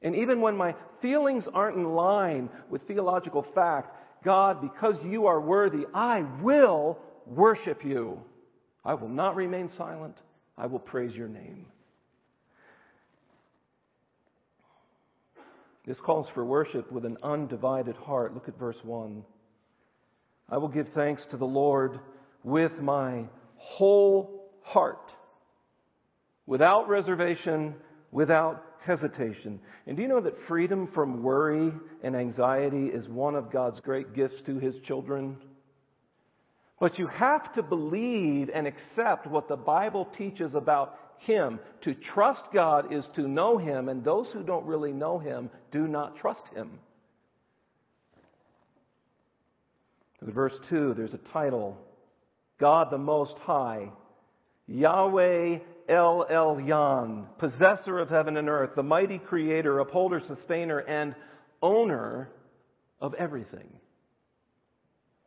And 0.03 0.17
even 0.17 0.41
when 0.41 0.57
my 0.57 0.75
feelings 1.01 1.45
aren't 1.55 1.77
in 1.77 1.95
line 1.95 2.51
with 2.71 2.87
theological 2.89 3.47
fact, 3.55 3.97
God, 4.25 4.61
because 4.61 4.97
you 5.05 5.27
are 5.27 5.41
worthy, 5.41 5.85
I 5.95 6.25
will 6.43 6.99
worship 7.27 7.85
you. 7.85 8.21
I 8.85 8.95
will 8.95 9.09
not 9.09 9.37
remain 9.37 9.71
silent. 9.79 10.17
I 10.59 10.67
will 10.67 10.81
praise 10.81 11.15
your 11.15 11.29
name. 11.29 11.67
This 15.87 15.97
calls 16.05 16.27
for 16.35 16.45
worship 16.45 16.91
with 16.93 17.05
an 17.05 17.17
undivided 17.23 17.97
heart. 17.97 18.35
Look 18.35 18.49
at 18.49 18.59
verse 18.59 18.77
1. 18.85 19.25
I 20.49 20.59
will 20.59 20.69
give 20.69 20.87
thanks 20.95 21.23
to 21.31 21.37
the 21.37 21.45
Lord 21.45 21.99
with 22.45 22.73
my 22.81 23.25
whole 23.57 24.51
heart, 24.63 25.11
without 26.47 26.89
reservation, 26.89 27.75
without 28.11 28.65
hesitation. 28.85 29.61
And 29.87 29.97
do 29.97 30.03
you 30.03 30.09
know 30.09 30.21
that 30.21 30.35
freedom 30.49 30.89
from 30.95 31.23
worry 31.23 31.73
and 32.03 32.17
anxiety 32.17 32.87
is 32.87 33.09
one 33.09 33.35
of 33.35 33.53
God's 33.53 33.81
great 33.81 34.15
gifts 34.15 34.37
to 34.47 34.59
His 34.59 34.75
children? 34.87 35.37
But 36.81 36.99
you 36.99 37.07
have 37.07 37.55
to 37.55 37.63
believe 37.63 38.51
and 38.53 38.67
accept 38.67 39.27
what 39.27 39.49
the 39.49 39.57
Bible 39.57 40.09
teaches 40.19 40.53
about 40.55 40.99
Him. 41.21 41.61
To 41.85 41.95
trust 42.15 42.43
God 42.53 42.93
is 42.93 43.05
to 43.17 43.29
know 43.29 43.57
Him, 43.57 43.89
and 43.89 44.05
those 44.05 44.27
who 44.33 44.43
don't 44.43 44.67
really 44.67 44.93
know 44.93 45.19
Him 45.19 45.49
do 45.71 45.87
not 45.87 46.17
trust 46.17 46.43
Him. 46.55 46.79
In 50.21 50.33
verse 50.33 50.55
2, 50.71 50.95
there's 50.97 51.15
a 51.15 51.33
title 51.33 51.79
God 52.59 52.89
the 52.91 52.99
Most 52.99 53.35
High, 53.43 53.89
Yahweh 54.67 55.59
El 55.89 56.27
Elyon, 56.31 57.27
possessor 57.39 57.99
of 57.99 58.09
heaven 58.09 58.37
and 58.37 58.49
earth, 58.49 58.71
the 58.77 58.83
mighty 58.83 59.19
creator, 59.19 59.79
upholder, 59.81 60.21
sustainer, 60.27 60.79
and 60.79 61.15
owner 61.61 62.31
of 63.01 63.15
everything. 63.15 63.69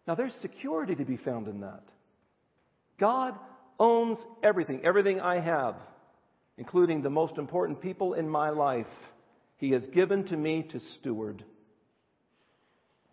Now 0.08 0.16
there's 0.16 0.32
security 0.42 0.96
to 0.96 1.06
be 1.06 1.18
found 1.18 1.48
in 1.48 1.62
that. 1.62 1.84
God 3.00 3.34
owns 3.80 4.18
everything, 4.44 4.82
everything 4.86 5.20
I 5.20 5.40
have, 5.40 5.76
including 6.58 7.02
the 7.02 7.10
most 7.10 7.38
important 7.38 7.82
people 7.82 8.14
in 8.14 8.30
my 8.30 8.50
life. 8.50 8.86
He 9.58 9.72
has 9.72 9.82
given 9.94 10.26
to 10.28 10.38
me 10.38 10.68
to 10.72 10.80
steward. 11.00 11.44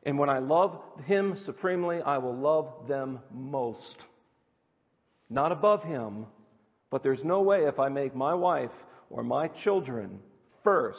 And 0.04 0.18
when 0.18 0.28
I 0.28 0.38
love 0.38 0.80
Him 1.06 1.38
supremely, 1.46 2.00
I 2.02 2.18
will 2.18 2.36
love 2.36 2.88
them 2.88 3.20
most. 3.32 3.78
Not 5.30 5.52
above 5.52 5.82
Him, 5.84 6.26
but 6.92 7.02
there's 7.02 7.24
no 7.24 7.40
way 7.40 7.64
if 7.64 7.80
I 7.80 7.88
make 7.88 8.14
my 8.14 8.34
wife 8.34 8.70
or 9.10 9.24
my 9.24 9.48
children 9.64 10.20
first 10.62 10.98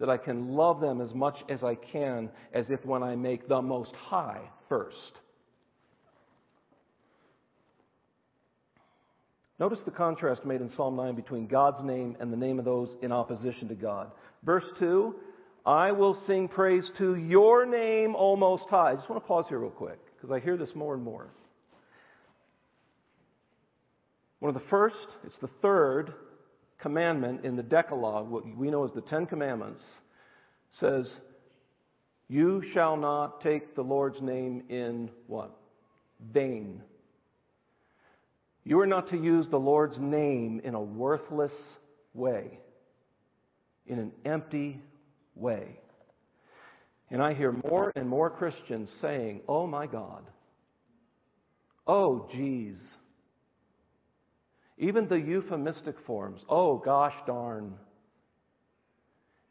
that 0.00 0.08
I 0.08 0.16
can 0.16 0.48
love 0.48 0.80
them 0.80 1.00
as 1.00 1.14
much 1.14 1.36
as 1.50 1.62
I 1.62 1.74
can 1.74 2.30
as 2.54 2.64
if 2.70 2.84
when 2.84 3.02
I 3.02 3.14
make 3.14 3.46
the 3.46 3.60
Most 3.60 3.92
High 3.94 4.40
first. 4.68 4.96
Notice 9.60 9.78
the 9.84 9.90
contrast 9.90 10.44
made 10.44 10.60
in 10.62 10.70
Psalm 10.76 10.96
9 10.96 11.14
between 11.14 11.46
God's 11.46 11.84
name 11.84 12.16
and 12.18 12.32
the 12.32 12.36
name 12.36 12.58
of 12.58 12.64
those 12.64 12.88
in 13.02 13.12
opposition 13.12 13.68
to 13.68 13.74
God. 13.74 14.10
Verse 14.42 14.64
2 14.78 15.14
I 15.66 15.92
will 15.92 16.16
sing 16.26 16.48
praise 16.48 16.84
to 16.98 17.16
your 17.16 17.66
name, 17.66 18.14
O 18.16 18.36
Most 18.36 18.64
High. 18.70 18.92
I 18.92 18.94
just 18.94 19.10
want 19.10 19.22
to 19.22 19.26
pause 19.26 19.44
here 19.48 19.58
real 19.58 19.70
quick 19.70 19.98
because 20.16 20.30
I 20.30 20.40
hear 20.40 20.56
this 20.56 20.68
more 20.74 20.94
and 20.94 21.02
more. 21.02 21.28
One 24.40 24.54
of 24.54 24.60
the 24.60 24.68
first, 24.68 24.96
it's 25.24 25.36
the 25.40 25.50
third 25.62 26.12
commandment 26.80 27.44
in 27.44 27.56
the 27.56 27.62
Decalogue, 27.62 28.28
what 28.28 28.44
we 28.56 28.70
know 28.70 28.84
as 28.84 28.90
the 28.94 29.00
Ten 29.02 29.26
Commandments, 29.26 29.80
says, 30.80 31.06
You 32.28 32.62
shall 32.74 32.96
not 32.96 33.42
take 33.42 33.74
the 33.74 33.82
Lord's 33.82 34.20
name 34.20 34.64
in 34.68 35.10
what? 35.26 35.56
Vain. 36.32 36.82
You 38.64 38.80
are 38.80 38.86
not 38.86 39.08
to 39.10 39.16
use 39.16 39.46
the 39.50 39.58
Lord's 39.58 39.96
name 39.98 40.60
in 40.64 40.74
a 40.74 40.82
worthless 40.82 41.52
way, 42.14 42.58
in 43.86 43.98
an 43.98 44.12
empty 44.24 44.80
way. 45.34 45.78
And 47.10 47.22
I 47.22 47.34
hear 47.34 47.52
more 47.52 47.92
and 47.94 48.08
more 48.08 48.28
Christians 48.28 48.88
saying, 49.00 49.42
Oh 49.48 49.66
my 49.66 49.86
God. 49.86 50.24
Oh, 51.86 52.28
geez. 52.32 52.74
Even 54.78 55.08
the 55.08 55.16
euphemistic 55.16 55.96
forms. 56.06 56.40
Oh, 56.48 56.76
gosh 56.78 57.14
darn. 57.26 57.74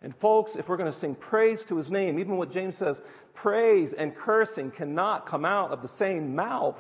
And 0.02 0.14
folks, 0.22 0.52
if 0.56 0.68
we're 0.68 0.78
going 0.78 0.94
to 0.94 1.00
sing 1.00 1.16
praise 1.16 1.58
to 1.70 1.78
his 1.78 1.90
name, 1.90 2.20
even 2.20 2.38
what 2.38 2.54
James 2.54 2.76
says, 2.78 2.96
praise 3.34 3.90
and 3.98 4.16
cursing 4.16 4.72
cannot 4.72 5.28
come 5.28 5.46
out 5.46 5.72
of 5.72 5.82
the 5.82 5.90
same 5.98 6.36
mouth. 6.36 6.76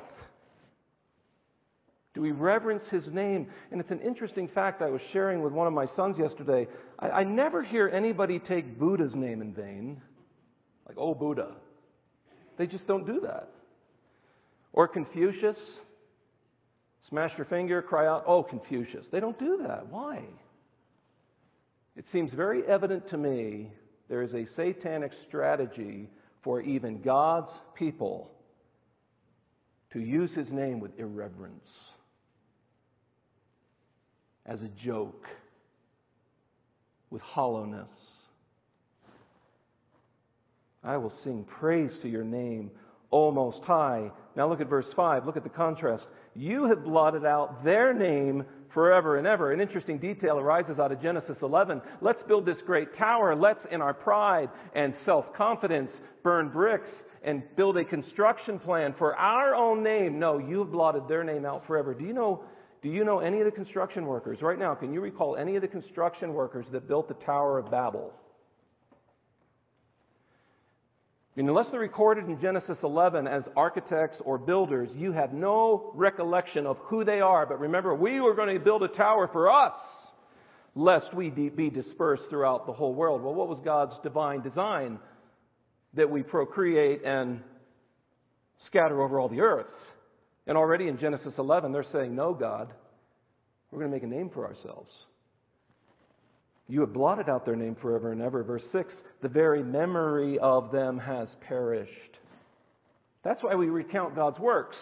Do 2.13 2.21
we 2.21 2.31
reverence 2.31 2.84
his 2.91 3.03
name? 3.12 3.47
And 3.71 3.81
it's 3.81 3.91
an 3.91 3.99
interesting 3.99 4.47
fact 4.53 4.81
I 4.81 4.89
was 4.89 5.01
sharing 5.12 5.41
with 5.41 5.53
one 5.53 5.67
of 5.67 5.73
my 5.73 5.88
sons 5.95 6.17
yesterday. 6.17 6.67
I, 6.99 7.10
I 7.10 7.23
never 7.23 7.63
hear 7.63 7.89
anybody 7.89 8.39
take 8.39 8.79
Buddha's 8.79 9.13
name 9.15 9.41
in 9.41 9.53
vain, 9.53 10.01
like, 10.88 10.97
oh, 10.99 11.13
Buddha. 11.13 11.55
They 12.58 12.67
just 12.67 12.88
don't 12.88 13.05
do 13.05 13.21
that. 13.21 13.49
Or 14.71 14.88
Confucius. 14.88 15.58
Smash 17.09 17.31
your 17.37 17.45
finger, 17.45 17.81
cry 17.81 18.07
out, 18.07 18.23
oh, 18.27 18.43
Confucius. 18.43 19.05
They 19.11 19.19
don't 19.19 19.37
do 19.37 19.59
that. 19.67 19.87
Why? 19.89 20.23
It 21.95 22.05
seems 22.11 22.31
very 22.33 22.63
evident 22.67 23.09
to 23.11 23.17
me 23.17 23.71
there 24.09 24.23
is 24.23 24.33
a 24.33 24.47
satanic 24.55 25.11
strategy 25.27 26.09
for 26.43 26.61
even 26.61 27.01
God's 27.01 27.51
people 27.77 28.31
to 29.93 29.99
use 29.99 30.29
his 30.35 30.47
name 30.51 30.79
with 30.79 30.91
irreverence, 30.99 31.69
as 34.45 34.61
a 34.61 34.69
joke, 34.85 35.23
with 37.09 37.21
hollowness. 37.21 37.87
I 40.83 40.97
will 40.97 41.13
sing 41.23 41.45
praise 41.59 41.91
to 42.03 42.09
your 42.09 42.23
name, 42.23 42.69
O 43.11 43.31
Most 43.31 43.63
High. 43.63 44.11
Now 44.35 44.49
look 44.49 44.61
at 44.61 44.69
verse 44.69 44.85
5. 44.95 45.25
Look 45.25 45.37
at 45.37 45.43
the 45.43 45.49
contrast. 45.49 46.03
You 46.35 46.65
have 46.65 46.83
blotted 46.83 47.25
out 47.25 47.63
their 47.63 47.93
name 47.93 48.45
forever 48.73 49.17
and 49.17 49.25
ever. 49.25 49.53
An 49.53 49.61
interesting 49.61 49.97
detail 49.97 50.37
arises 50.37 50.79
out 50.79 50.91
of 50.91 51.01
Genesis 51.01 51.37
11. 51.41 51.81
Let's 52.01 52.21
build 52.27 52.45
this 52.45 52.57
great 52.65 52.95
tower. 52.97 53.35
Let's, 53.35 53.65
in 53.71 53.81
our 53.81 53.93
pride 53.93 54.49
and 54.75 54.93
self 55.05 55.33
confidence, 55.33 55.89
burn 56.23 56.49
bricks 56.49 56.89
and 57.23 57.41
build 57.55 57.77
a 57.77 57.85
construction 57.85 58.59
plan 58.59 58.93
for 58.97 59.15
our 59.15 59.55
own 59.55 59.81
name. 59.81 60.19
No, 60.19 60.37
you 60.37 60.59
have 60.59 60.71
blotted 60.71 61.07
their 61.07 61.23
name 61.23 61.45
out 61.45 61.65
forever. 61.65 61.93
Do 61.93 62.03
you 62.05 62.13
know? 62.13 62.43
Do 62.83 62.91
you 62.91 63.03
know 63.03 63.17
any 63.19 63.39
of 63.39 63.45
the 63.45 63.51
construction 63.51 64.05
workers 64.05 64.43
right 64.43 64.59
now? 64.59 64.75
Can 64.75 64.93
you 64.93 65.01
recall 65.01 65.37
any 65.37 65.55
of 65.55 65.63
the 65.63 65.67
construction 65.67 66.35
workers 66.35 66.67
that 66.71 66.87
built 66.87 67.07
the 67.07 67.15
Tower 67.25 67.57
of 67.57 67.71
Babel? 67.71 68.13
And 71.37 71.49
unless 71.49 71.65
they're 71.71 71.81
recorded 71.81 72.25
in 72.29 72.39
Genesis 72.39 72.77
11 72.81 73.27
as 73.27 73.43
architects 73.57 74.17
or 74.23 74.37
builders, 74.37 74.89
you 74.95 75.11
have 75.11 75.33
no 75.33 75.91
recollection 75.93 76.65
of 76.65 76.77
who 76.83 77.03
they 77.03 77.19
are. 77.19 77.45
But 77.45 77.59
remember, 77.59 77.93
we 77.93 78.21
were 78.21 78.35
going 78.35 78.57
to 78.57 78.63
build 78.63 78.83
a 78.83 78.87
tower 78.87 79.29
for 79.31 79.51
us, 79.51 79.73
lest 80.75 81.13
we 81.13 81.29
be 81.29 81.69
dispersed 81.69 82.23
throughout 82.29 82.65
the 82.65 82.73
whole 82.73 82.93
world. 82.93 83.21
Well, 83.21 83.33
what 83.33 83.49
was 83.49 83.59
God's 83.65 83.93
divine 84.01 84.41
design? 84.43 84.97
That 85.95 86.09
we 86.09 86.23
procreate 86.23 87.03
and 87.03 87.41
scatter 88.67 89.01
over 89.01 89.19
all 89.19 89.29
the 89.29 89.41
earth. 89.41 89.65
And 90.47 90.57
already 90.57 90.87
in 90.87 90.99
Genesis 90.99 91.33
11, 91.37 91.73
they're 91.73 91.85
saying, 91.91 92.15
No, 92.15 92.33
God, 92.33 92.71
we're 93.71 93.79
going 93.79 93.91
to 93.91 93.95
make 93.95 94.03
a 94.03 94.07
name 94.07 94.29
for 94.33 94.45
ourselves. 94.45 94.91
You 96.67 96.82
have 96.82 96.93
blotted 96.93 97.30
out 97.30 97.45
their 97.45 97.56
name 97.56 97.75
forever 97.82 98.12
and 98.12 98.21
ever. 98.21 98.43
Verse 98.43 98.63
6 98.71 98.91
the 99.21 99.30
very 99.30 99.63
memory 99.63 100.38
of 100.39 100.71
them 100.71 100.99
has 100.99 101.28
perished. 101.47 101.91
That's 103.23 103.41
why 103.41 103.56
we 103.56 103.69
recount 103.69 104.15
God's 104.15 104.39
works. 104.39 104.75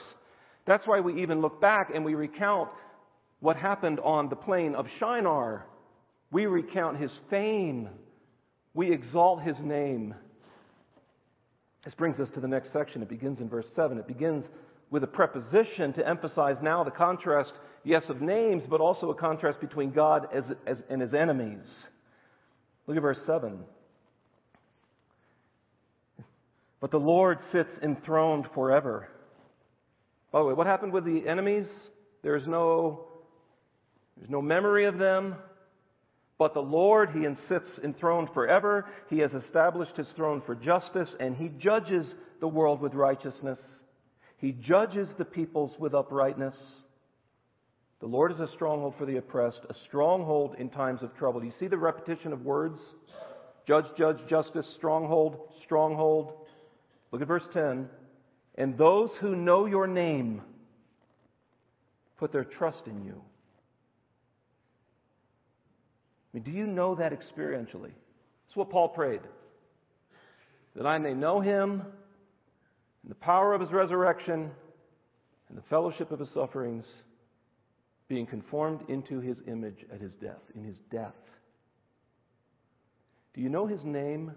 That's 0.65 0.85
why 0.85 0.99
we 0.99 1.21
even 1.21 1.41
look 1.41 1.61
back 1.61 1.91
and 1.93 2.03
we 2.03 2.15
recount 2.15 2.69
what 3.39 3.55
happened 3.55 3.99
on 4.01 4.29
the 4.29 4.35
plain 4.35 4.75
of 4.75 4.85
Shinar. 4.99 5.65
We 6.31 6.45
recount 6.45 6.99
his 6.99 7.11
fame. 7.29 7.89
We 8.73 8.91
exalt 8.91 9.43
his 9.43 9.55
name. 9.61 10.13
This 11.85 11.93
brings 11.95 12.19
us 12.19 12.29
to 12.33 12.41
the 12.41 12.47
next 12.47 12.71
section. 12.73 13.01
It 13.01 13.09
begins 13.09 13.39
in 13.39 13.49
verse 13.49 13.65
7. 13.75 13.97
It 13.97 14.07
begins 14.07 14.45
with 14.89 15.03
a 15.03 15.07
preposition 15.07 15.93
to 15.93 16.07
emphasize 16.07 16.55
now 16.61 16.83
the 16.83 16.91
contrast 16.91 17.51
yes, 17.83 18.03
of 18.09 18.21
names, 18.21 18.63
but 18.69 18.81
also 18.81 19.09
a 19.09 19.15
contrast 19.15 19.59
between 19.59 19.91
God 19.91 20.27
as, 20.33 20.43
as, 20.65 20.77
and 20.89 21.01
his 21.01 21.13
enemies. 21.13 21.63
Look 22.87 22.97
at 22.97 23.01
verse 23.01 23.17
7. 23.25 23.59
But 26.81 26.91
the 26.91 26.97
Lord 26.97 27.39
sits 27.53 27.69
enthroned 27.81 28.45
forever. 28.53 29.07
By 30.31 30.39
the 30.39 30.45
way, 30.45 30.53
what 30.53 30.67
happened 30.67 30.91
with 30.91 31.05
the 31.05 31.23
enemies? 31.27 31.65
There's 32.23 32.45
no, 32.47 33.05
there's 34.17 34.29
no 34.29 34.41
memory 34.41 34.85
of 34.85 34.97
them. 34.97 35.35
But 36.37 36.53
the 36.53 36.59
Lord, 36.59 37.11
He 37.11 37.25
sits 37.47 37.67
enthroned 37.83 38.29
forever. 38.33 38.85
He 39.09 39.19
has 39.19 39.31
established 39.45 39.95
His 39.95 40.07
throne 40.15 40.41
for 40.45 40.55
justice, 40.55 41.07
and 41.19 41.37
He 41.37 41.49
judges 41.49 42.05
the 42.41 42.47
world 42.47 42.81
with 42.81 42.93
righteousness. 42.93 43.59
He 44.37 44.51
judges 44.51 45.07
the 45.17 45.23
peoples 45.23 45.71
with 45.79 45.93
uprightness. 45.93 46.55
The 48.03 48.09
Lord 48.09 48.33
is 48.33 48.39
a 48.41 48.49
stronghold 48.53 48.95
for 48.97 49.05
the 49.05 49.15
oppressed, 49.15 49.61
a 49.69 49.73
stronghold 49.87 50.57
in 50.59 50.69
times 50.69 51.01
of 51.01 51.15
trouble. 51.15 51.39
Do 51.39 51.45
you 51.45 51.53
see 51.57 51.67
the 51.67 51.77
repetition 51.77 52.33
of 52.33 52.41
words? 52.41 52.77
Judge, 53.65 53.85
judge, 53.97 54.17
justice, 54.29 54.65
stronghold, 54.75 55.37
stronghold. 55.63 56.33
Look 57.13 57.21
at 57.21 57.29
verse 57.29 57.45
10. 57.53 57.87
And 58.55 58.77
those 58.77 59.09
who 59.21 59.37
know 59.37 59.67
your 59.67 59.87
name 59.87 60.41
put 62.17 62.33
their 62.33 62.43
trust 62.43 62.81
in 62.87 63.05
you. 63.05 63.21
I 66.33 66.33
mean, 66.33 66.43
do 66.43 66.51
you 66.51 66.67
know 66.67 66.95
that 66.95 67.13
experientially? 67.13 67.93
That's 67.93 68.55
what 68.55 68.69
Paul 68.69 68.89
prayed. 68.89 69.21
That 70.75 70.85
I 70.85 70.97
may 70.97 71.13
know 71.13 71.39
him 71.39 71.83
and 73.03 73.09
the 73.09 73.15
power 73.15 73.53
of 73.53 73.61
his 73.61 73.71
resurrection 73.71 74.51
and 75.47 75.57
the 75.57 75.63
fellowship 75.69 76.11
of 76.11 76.19
his 76.19 76.27
sufferings, 76.33 76.83
being 78.13 78.27
conformed 78.27 78.81
into 78.89 79.19
his 79.21 79.37
image 79.47 79.77
at 79.91 79.99
his 79.99 80.13
death, 80.21 80.43
in 80.53 80.63
his 80.63 80.75
death. 80.91 81.15
Do 83.33 83.41
you 83.41 83.49
know 83.49 83.65
his 83.65 83.83
name? 83.83 84.33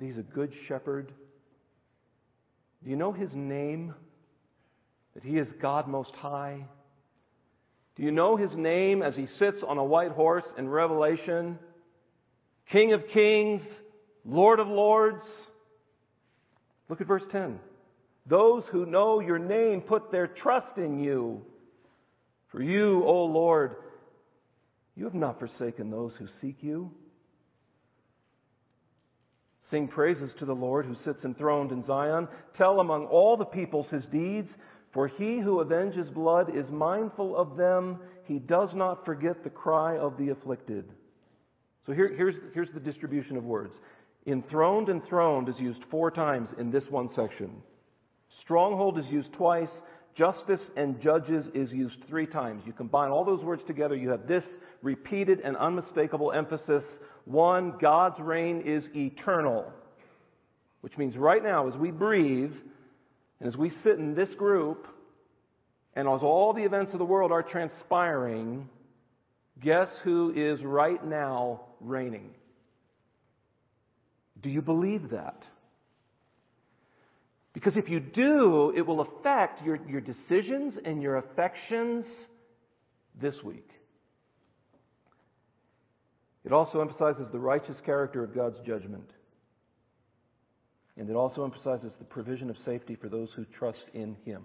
He's 0.00 0.16
a 0.16 0.22
good 0.22 0.50
shepherd? 0.66 1.12
Do 2.82 2.88
you 2.88 2.96
know 2.96 3.12
his 3.12 3.28
name? 3.34 3.94
That 5.12 5.22
he 5.22 5.36
is 5.36 5.46
God 5.60 5.86
Most 5.86 6.12
High? 6.14 6.64
Do 7.94 8.02
you 8.02 8.10
know 8.10 8.38
his 8.38 8.52
name 8.56 9.02
as 9.02 9.14
he 9.14 9.26
sits 9.38 9.58
on 9.68 9.76
a 9.76 9.84
white 9.84 10.12
horse 10.12 10.44
in 10.56 10.66
Revelation? 10.66 11.58
King 12.72 12.94
of 12.94 13.02
kings, 13.12 13.60
Lord 14.24 14.60
of 14.60 14.68
lords. 14.68 15.22
Look 16.88 17.02
at 17.02 17.06
verse 17.06 17.24
10. 17.30 17.60
Those 18.26 18.62
who 18.72 18.86
know 18.86 19.20
your 19.20 19.38
name 19.38 19.82
put 19.82 20.10
their 20.10 20.26
trust 20.26 20.78
in 20.78 20.98
you. 21.04 21.44
For 22.54 22.62
you, 22.62 23.02
O 23.04 23.24
Lord, 23.24 23.74
you 24.94 25.02
have 25.06 25.14
not 25.14 25.40
forsaken 25.40 25.90
those 25.90 26.12
who 26.20 26.28
seek 26.40 26.58
you. 26.60 26.92
Sing 29.72 29.88
praises 29.88 30.30
to 30.38 30.44
the 30.44 30.54
Lord 30.54 30.86
who 30.86 30.94
sits 31.04 31.24
enthroned 31.24 31.72
in 31.72 31.84
Zion. 31.84 32.28
Tell 32.56 32.78
among 32.78 33.06
all 33.06 33.36
the 33.36 33.44
peoples 33.44 33.86
his 33.90 34.04
deeds. 34.12 34.48
For 34.92 35.08
he 35.08 35.40
who 35.40 35.60
avenges 35.60 36.08
blood 36.10 36.56
is 36.56 36.64
mindful 36.70 37.36
of 37.36 37.56
them. 37.56 37.98
He 38.26 38.38
does 38.38 38.68
not 38.72 39.04
forget 39.04 39.42
the 39.42 39.50
cry 39.50 39.98
of 39.98 40.16
the 40.16 40.28
afflicted. 40.28 40.84
So 41.86 41.92
here, 41.92 42.14
here's, 42.16 42.36
here's 42.54 42.70
the 42.72 42.78
distribution 42.78 43.36
of 43.36 43.42
words. 43.42 43.74
Enthroned 44.28 44.88
enthroned 44.88 45.48
is 45.48 45.56
used 45.58 45.80
four 45.90 46.12
times 46.12 46.48
in 46.60 46.70
this 46.70 46.84
one 46.88 47.08
section. 47.16 47.50
Stronghold 48.44 48.96
is 49.00 49.06
used 49.10 49.32
twice. 49.32 49.68
Justice 50.16 50.60
and 50.76 51.00
judges 51.02 51.44
is 51.54 51.70
used 51.72 51.96
three 52.08 52.26
times. 52.26 52.62
You 52.66 52.72
combine 52.72 53.10
all 53.10 53.24
those 53.24 53.42
words 53.42 53.62
together, 53.66 53.96
you 53.96 54.10
have 54.10 54.28
this 54.28 54.44
repeated 54.82 55.40
and 55.40 55.56
unmistakable 55.56 56.32
emphasis. 56.32 56.84
One, 57.24 57.74
God's 57.80 58.20
reign 58.20 58.62
is 58.64 58.84
eternal. 58.94 59.72
Which 60.82 60.96
means 60.98 61.16
right 61.16 61.42
now, 61.42 61.68
as 61.68 61.74
we 61.74 61.90
breathe, 61.90 62.52
and 63.40 63.48
as 63.48 63.56
we 63.56 63.72
sit 63.82 63.98
in 63.98 64.14
this 64.14 64.28
group, 64.36 64.86
and 65.94 66.06
as 66.06 66.20
all 66.22 66.52
the 66.52 66.62
events 66.64 66.92
of 66.92 66.98
the 66.98 67.04
world 67.04 67.32
are 67.32 67.42
transpiring, 67.42 68.68
guess 69.62 69.88
who 70.04 70.32
is 70.36 70.62
right 70.64 71.04
now 71.04 71.62
reigning? 71.80 72.30
Do 74.42 74.50
you 74.50 74.60
believe 74.60 75.10
that? 75.10 75.42
Because 77.64 77.82
if 77.82 77.88
you 77.88 77.98
do, 77.98 78.74
it 78.76 78.82
will 78.82 79.00
affect 79.00 79.64
your, 79.64 79.78
your 79.88 80.02
decisions 80.02 80.74
and 80.84 81.00
your 81.00 81.16
affections 81.16 82.04
this 83.20 83.34
week. 83.42 83.70
It 86.44 86.52
also 86.52 86.82
emphasizes 86.82 87.24
the 87.32 87.38
righteous 87.38 87.76
character 87.86 88.22
of 88.22 88.34
God's 88.34 88.58
judgment. 88.66 89.08
And 90.98 91.08
it 91.08 91.16
also 91.16 91.42
emphasizes 91.42 91.90
the 91.98 92.04
provision 92.04 92.50
of 92.50 92.56
safety 92.66 92.96
for 93.00 93.08
those 93.08 93.30
who 93.34 93.46
trust 93.58 93.84
in 93.94 94.14
Him. 94.26 94.42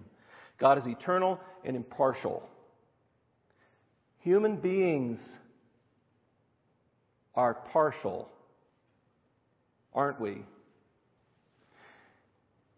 God 0.58 0.78
is 0.78 0.84
eternal 0.86 1.38
and 1.62 1.76
impartial. 1.76 2.48
Human 4.20 4.56
beings 4.56 5.18
are 7.34 7.52
partial, 7.70 8.30
aren't 9.92 10.18
we? 10.18 10.42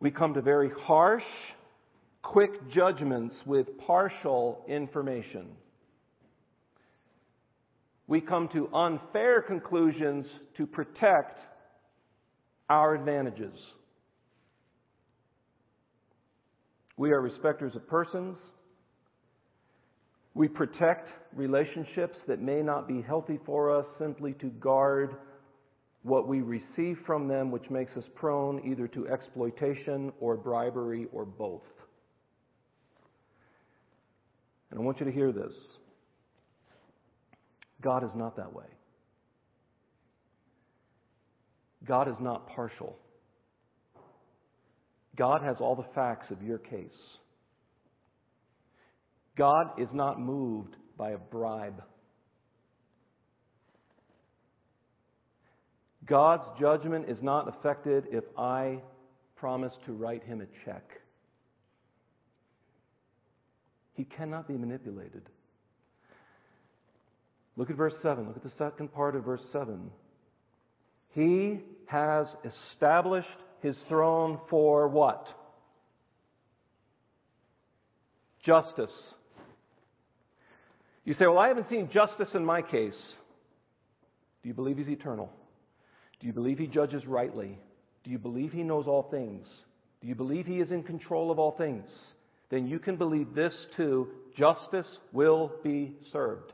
We 0.03 0.11
come 0.11 0.35
to 0.35 0.43
very 0.43 0.73
harsh, 0.81 1.23
quick 2.23 2.51
judgments 2.75 3.37
with 3.47 3.69
partial 3.87 4.65
information. 4.67 5.47
We 8.09 8.21
come 8.21 8.49
to 8.53 8.69
unfair 8.75 9.43
conclusions 9.43 10.27
to 10.57 10.67
protect 10.67 11.39
our 12.69 12.97
advantages. 12.97 13.55
We 16.97 17.13
are 17.13 17.21
respecters 17.21 17.77
of 17.77 17.87
persons. 17.87 18.37
We 20.35 20.49
protect 20.49 21.11
relationships 21.33 22.17
that 22.27 22.43
may 22.43 22.61
not 22.61 22.89
be 22.89 23.03
healthy 23.03 23.39
for 23.47 23.71
us 23.71 23.87
simply 24.01 24.33
to 24.41 24.49
guard 24.49 25.15
what 26.03 26.27
we 26.27 26.41
receive 26.41 26.99
from 27.07 27.29
them, 27.29 27.51
which 27.51 27.69
makes 27.71 27.97
us 27.97 28.05
prone 28.15 28.61
either 28.69 28.89
to 28.89 29.09
exploitation 29.09 30.13
or 30.21 30.37
bribery 30.37 31.07
or 31.13 31.25
both. 31.25 31.63
And 34.71 34.81
I 34.81 34.83
want 34.83 34.99
you 34.99 35.07
to 35.07 35.13
hear 35.13 35.33
this 35.33 35.53
God 37.83 38.05
is 38.05 38.11
not 38.15 38.37
that 38.37 38.53
way. 38.53 38.67
God 41.87 42.09
is 42.09 42.15
not 42.21 42.49
partial. 42.49 42.97
God 45.17 45.43
has 45.43 45.57
all 45.61 45.77
the 45.77 45.95
facts 45.95 46.31
of 46.31 46.43
your 46.43 46.59
case. 46.59 46.89
God 49.37 49.67
is 49.79 49.89
not 49.93 50.21
moved 50.21 50.77
by 50.97 51.11
a 51.11 51.19
bribe. 51.19 51.83
God's 56.07 56.45
judgment 56.59 57.09
is 57.09 57.19
not 57.23 57.49
affected 57.49 58.05
if 58.11 58.25
I 58.37 58.81
promise 59.37 59.73
to 59.87 59.93
write 59.93 60.25
him 60.25 60.41
a 60.41 60.47
check. 60.65 60.83
He 63.95 64.05
cannot 64.05 64.49
be 64.49 64.55
manipulated. 64.55 65.23
Look 67.57 67.71
at 67.71 67.77
verse 67.77 67.95
7. 68.03 68.27
Look 68.27 68.37
at 68.37 68.43
the 68.43 68.53
second 68.59 68.93
part 68.93 69.15
of 69.15 69.25
verse 69.25 69.43
7. 69.53 69.91
He 71.11 71.61
has 71.87 72.27
established 72.73 73.29
his 73.61 73.77
throne 73.89 74.41
for 74.49 74.89
what? 74.89 75.27
Justice. 78.45 78.91
You 81.05 81.15
say, 81.15 81.27
Well, 81.27 81.39
I 81.39 81.49
haven't 81.49 81.69
seen 81.69 81.91
justice 81.93 82.29
in 82.35 82.45
my 82.45 82.63
case. 82.63 82.95
Do 84.43 84.49
you 84.49 84.55
believe 84.55 84.79
he's 84.79 84.89
eternal? 84.89 85.31
Do 86.23 86.29
you 86.29 86.33
believe 86.33 86.59
he 86.59 86.69
judges 86.69 87.05
rightly? 87.05 87.59
Do 88.05 88.11
you 88.11 88.19
believe 88.19 88.53
he 88.53 88.63
knows 88.63 88.87
all 88.87 89.09
things? 89.11 89.45
Do 90.01 90.07
you 90.07 90.15
believe 90.15 90.47
he 90.47 90.61
is 90.61 90.71
in 90.71 90.85
control 90.85 91.33
of 91.33 91.39
all 91.41 91.57
things? 91.59 91.85
Then 92.49 92.69
you 92.69 92.79
can 92.79 92.97
believe 92.97 93.35
this 93.35 93.53
too 93.77 94.09
justice 94.39 94.87
will 95.13 95.53
be 95.65 95.97
served. 96.13 96.53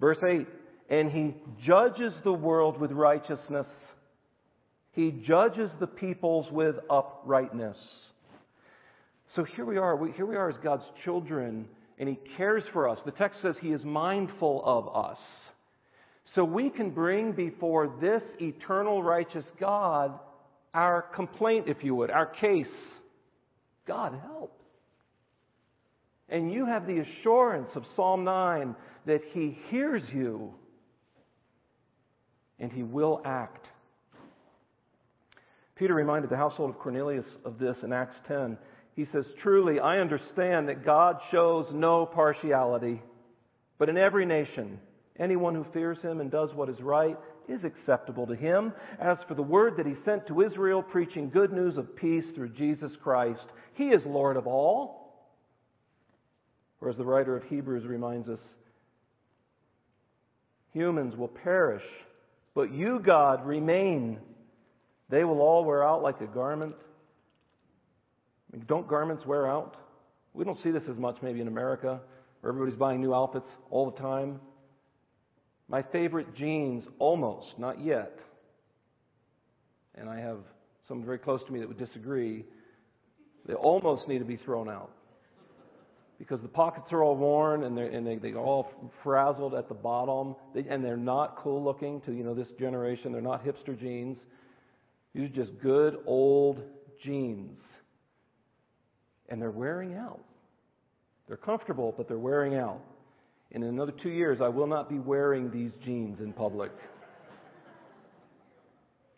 Verse 0.00 0.18
8 0.26 0.46
and 0.90 1.10
he 1.10 1.34
judges 1.66 2.12
the 2.24 2.32
world 2.32 2.78
with 2.78 2.92
righteousness. 2.92 3.66
He 4.92 5.10
judges 5.26 5.70
the 5.80 5.86
peoples 5.86 6.46
with 6.52 6.76
uprightness. 6.90 7.76
So 9.34 9.44
here 9.56 9.64
we 9.64 9.78
are. 9.78 9.98
Here 10.14 10.26
we 10.26 10.36
are 10.36 10.50
as 10.50 10.56
God's 10.62 10.84
children, 11.04 11.66
and 11.98 12.08
He 12.08 12.18
cares 12.36 12.62
for 12.72 12.88
us. 12.88 12.98
The 13.04 13.10
text 13.12 13.38
says 13.42 13.56
He 13.60 13.72
is 13.72 13.82
mindful 13.82 14.62
of 14.64 14.94
us. 14.94 15.18
So 16.34 16.44
we 16.44 16.70
can 16.70 16.90
bring 16.90 17.32
before 17.32 17.92
this 18.00 18.22
eternal 18.40 19.02
righteous 19.02 19.44
God 19.60 20.18
our 20.72 21.02
complaint, 21.02 21.68
if 21.68 21.84
you 21.84 21.94
would, 21.94 22.10
our 22.10 22.26
case. 22.26 22.66
God, 23.86 24.18
help. 24.22 24.58
And 26.28 26.52
you 26.52 26.66
have 26.66 26.86
the 26.86 27.00
assurance 27.00 27.68
of 27.76 27.84
Psalm 27.94 28.24
9 28.24 28.74
that 29.06 29.20
He 29.32 29.56
hears 29.68 30.02
you 30.12 30.54
and 32.58 32.72
He 32.72 32.82
will 32.82 33.20
act. 33.24 33.66
Peter 35.76 35.94
reminded 35.94 36.30
the 36.30 36.36
household 36.36 36.70
of 36.70 36.78
Cornelius 36.78 37.26
of 37.44 37.58
this 37.58 37.76
in 37.82 37.92
Acts 37.92 38.16
10. 38.26 38.56
He 38.96 39.06
says, 39.12 39.24
Truly, 39.42 39.80
I 39.80 39.98
understand 39.98 40.68
that 40.68 40.84
God 40.84 41.16
shows 41.30 41.66
no 41.72 42.06
partiality, 42.06 43.02
but 43.78 43.88
in 43.88 43.96
every 43.96 44.24
nation, 44.24 44.78
anyone 45.18 45.54
who 45.54 45.66
fears 45.72 45.98
Him 46.02 46.20
and 46.20 46.30
does 46.30 46.50
what 46.54 46.68
is 46.68 46.80
right 46.80 47.18
is 47.48 47.60
acceptable 47.64 48.26
to 48.26 48.34
Him. 48.34 48.72
As 49.00 49.18
for 49.28 49.34
the 49.34 49.42
word 49.42 49.76
that 49.76 49.86
He 49.86 49.94
sent 50.04 50.26
to 50.28 50.42
Israel, 50.42 50.82
preaching 50.82 51.30
good 51.30 51.52
news 51.52 51.76
of 51.76 51.94
peace 51.96 52.24
through 52.34 52.50
Jesus 52.50 52.92
Christ, 53.02 53.44
He 53.74 53.84
is 53.84 54.02
Lord 54.06 54.36
of 54.36 54.46
all. 54.46 55.04
Or 56.80 56.90
as 56.90 56.96
the 56.96 57.04
writer 57.04 57.36
of 57.36 57.44
Hebrews 57.44 57.86
reminds 57.86 58.28
us, 58.28 58.40
humans 60.72 61.16
will 61.16 61.28
perish, 61.28 61.84
but 62.54 62.72
you, 62.72 63.00
God, 63.04 63.46
remain. 63.46 64.18
They 65.08 65.24
will 65.24 65.40
all 65.40 65.64
wear 65.64 65.86
out 65.86 66.02
like 66.02 66.20
a 66.20 66.26
garment. 66.26 66.74
I 68.52 68.56
mean, 68.56 68.66
don't 68.68 68.88
garments 68.88 69.24
wear 69.24 69.50
out? 69.50 69.76
We 70.34 70.44
don't 70.44 70.58
see 70.62 70.72
this 70.72 70.82
as 70.90 70.96
much 70.96 71.16
maybe 71.22 71.40
in 71.40 71.48
America, 71.48 72.00
where 72.40 72.52
everybody's 72.52 72.78
buying 72.78 73.00
new 73.00 73.14
outfits 73.14 73.46
all 73.70 73.90
the 73.90 73.98
time. 73.98 74.40
My 75.68 75.82
favorite 75.82 76.34
jeans, 76.36 76.84
almost, 76.98 77.58
not 77.58 77.82
yet, 77.82 78.18
and 79.94 80.08
I 80.08 80.18
have 80.18 80.38
someone 80.86 81.06
very 81.06 81.18
close 81.18 81.40
to 81.46 81.52
me 81.52 81.60
that 81.60 81.68
would 81.68 81.78
disagree, 81.78 82.44
they 83.46 83.54
almost 83.54 84.06
need 84.08 84.18
to 84.18 84.24
be 84.24 84.36
thrown 84.36 84.68
out. 84.68 84.90
Because 86.18 86.40
the 86.40 86.48
pockets 86.48 86.86
are 86.92 87.02
all 87.02 87.16
worn 87.16 87.64
and 87.64 87.76
they're, 87.76 87.88
and 87.88 88.06
they, 88.06 88.16
they're 88.16 88.38
all 88.38 88.70
frazzled 89.02 89.54
at 89.54 89.68
the 89.68 89.74
bottom, 89.74 90.36
they, 90.54 90.64
and 90.68 90.84
they're 90.84 90.96
not 90.96 91.36
cool 91.38 91.62
looking 91.62 92.00
to 92.02 92.12
you 92.12 92.22
know 92.22 92.34
this 92.34 92.48
generation. 92.58 93.12
They're 93.12 93.20
not 93.20 93.44
hipster 93.44 93.78
jeans. 93.78 94.18
These 95.14 95.24
are 95.24 95.44
just 95.44 95.50
good 95.60 95.98
old 96.06 96.60
jeans, 97.04 97.58
and 99.28 99.42
they're 99.42 99.50
wearing 99.50 99.94
out. 99.94 100.22
They're 101.26 101.36
comfortable, 101.36 101.92
but 101.96 102.06
they're 102.06 102.16
wearing 102.16 102.54
out. 102.54 102.80
In 103.54 103.62
another 103.62 103.92
two 104.02 104.10
years, 104.10 104.38
I 104.42 104.48
will 104.48 104.66
not 104.66 104.88
be 104.88 104.98
wearing 104.98 105.48
these 105.52 105.70
jeans 105.84 106.18
in 106.18 106.32
public. 106.32 106.72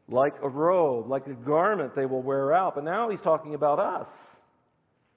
like 0.09 0.35
a 0.43 0.49
robe, 0.49 1.09
like 1.09 1.27
a 1.27 1.33
garment, 1.33 1.97
they 1.97 2.05
will 2.05 2.23
wear 2.23 2.53
out. 2.53 2.75
But 2.75 2.85
now 2.85 3.09
he's 3.09 3.21
talking 3.25 3.55
about 3.55 3.79
us. 3.79 4.07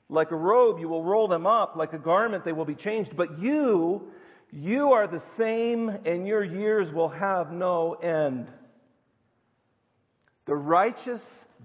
Like 0.07 0.31
a 0.31 0.37
robe, 0.37 0.79
you 0.79 0.87
will 0.87 1.03
roll 1.03 1.27
them 1.27 1.45
up. 1.45 1.75
Like 1.75 1.91
a 1.91 1.97
garment, 1.99 2.45
they 2.45 2.53
will 2.53 2.65
be 2.65 2.75
changed. 2.75 3.11
But 3.17 3.39
you, 3.39 4.03
you 4.51 4.93
are 4.93 5.05
the 5.05 5.21
same, 5.37 5.89
and 6.05 6.25
your 6.25 6.43
years 6.43 6.87
will 6.93 7.09
have 7.09 7.51
no 7.51 7.95
end. 7.95 8.47
The 10.47 10.55
righteous 10.55 11.21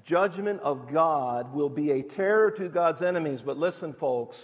judgment 0.08 0.60
of 0.62 0.92
God 0.92 1.54
will 1.54 1.70
be 1.70 1.92
a 1.92 2.02
terror 2.16 2.50
to 2.58 2.68
God's 2.68 3.00
enemies. 3.00 3.38
But 3.46 3.58
listen, 3.58 3.94
folks, 4.00 4.36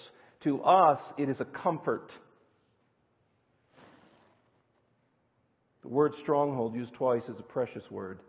to 0.44 0.62
us, 0.62 1.00
it 1.18 1.28
is 1.28 1.36
a 1.40 1.44
comfort. 1.44 2.08
The 5.82 5.88
word 5.88 6.12
stronghold, 6.22 6.74
used 6.74 6.92
twice, 6.94 7.22
is 7.24 7.38
a 7.38 7.42
precious 7.42 7.82
word. 7.90 8.20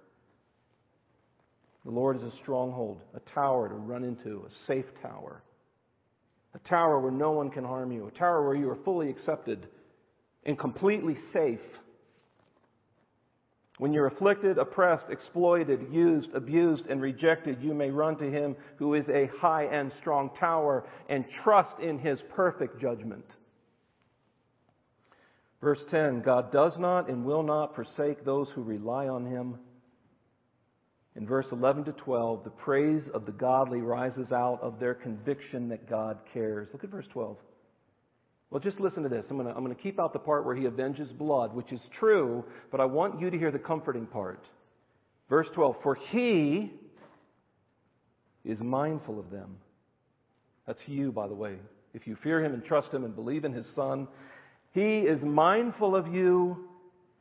The 1.85 1.91
Lord 1.91 2.17
is 2.17 2.23
a 2.23 2.31
stronghold, 2.43 3.01
a 3.15 3.19
tower 3.33 3.67
to 3.67 3.75
run 3.75 4.03
into, 4.03 4.45
a 4.45 4.67
safe 4.67 4.85
tower. 5.01 5.43
A 6.53 6.59
tower 6.69 6.99
where 6.99 7.11
no 7.11 7.31
one 7.31 7.49
can 7.49 7.63
harm 7.63 7.91
you, 7.91 8.07
a 8.07 8.11
tower 8.11 8.45
where 8.45 8.55
you 8.55 8.69
are 8.69 8.77
fully 8.83 9.09
accepted 9.09 9.67
and 10.45 10.59
completely 10.59 11.17
safe. 11.33 11.59
When 13.77 13.93
you're 13.93 14.07
afflicted, 14.07 14.57
oppressed, 14.57 15.05
exploited, 15.09 15.87
used, 15.91 16.29
abused, 16.35 16.83
and 16.89 17.01
rejected, 17.01 17.57
you 17.61 17.73
may 17.73 17.89
run 17.89 18.17
to 18.17 18.29
Him 18.29 18.55
who 18.77 18.93
is 18.93 19.05
a 19.09 19.29
high 19.39 19.63
and 19.63 19.91
strong 19.99 20.29
tower 20.39 20.85
and 21.09 21.25
trust 21.43 21.79
in 21.81 21.97
His 21.97 22.19
perfect 22.35 22.79
judgment. 22.79 23.25
Verse 25.61 25.79
10 25.91 26.21
God 26.21 26.51
does 26.51 26.73
not 26.77 27.09
and 27.09 27.23
will 27.23 27.43
not 27.43 27.75
forsake 27.75 28.25
those 28.25 28.47
who 28.55 28.63
rely 28.63 29.07
on 29.07 29.25
him. 29.25 29.57
In 31.15 31.27
verse 31.27 31.45
11 31.51 31.83
to 31.85 31.91
12, 31.91 32.43
the 32.45 32.49
praise 32.49 33.03
of 33.13 33.25
the 33.25 33.33
godly 33.33 33.81
rises 33.81 34.31
out 34.31 34.59
of 34.61 34.79
their 34.79 34.93
conviction 34.93 35.67
that 35.69 35.89
God 35.89 36.17
cares. 36.33 36.69
Look 36.71 36.83
at 36.83 36.89
verse 36.89 37.05
12. 37.11 37.37
Well, 38.49 38.59
just 38.59 38.79
listen 38.79 39.03
to 39.03 39.09
this. 39.09 39.23
I'm 39.29 39.37
going, 39.37 39.75
to, 39.75 39.81
keep 39.81 39.99
out 39.99 40.13
the 40.13 40.19
part 40.19 40.45
where 40.45 40.55
he 40.55 40.67
avenges 40.67 41.09
blood, 41.13 41.53
which 41.53 41.71
is 41.71 41.79
true, 41.99 42.43
but 42.69 42.81
I 42.81 42.85
want 42.85 43.19
you 43.19 43.29
to 43.29 43.37
hear 43.37 43.51
the 43.51 43.59
comforting 43.59 44.05
part. 44.05 44.43
Verse 45.29 45.47
12 45.53 45.77
For 45.83 45.97
he 46.11 46.71
is 48.43 48.57
mindful 48.59 49.19
of 49.19 49.29
them. 49.31 49.57
That's 50.67 50.79
you, 50.85 51.11
by 51.11 51.27
the 51.27 51.33
way. 51.33 51.55
If 51.93 52.07
you 52.07 52.17
fear 52.23 52.43
him 52.43 52.53
and 52.53 52.63
trust 52.63 52.93
him 52.93 53.03
and 53.03 53.15
believe 53.15 53.45
in 53.45 53.53
his 53.53 53.65
Son, 53.75 54.07
he 54.73 54.99
is 54.99 55.21
mindful 55.21 55.95
of 55.95 56.07
you. 56.07 56.69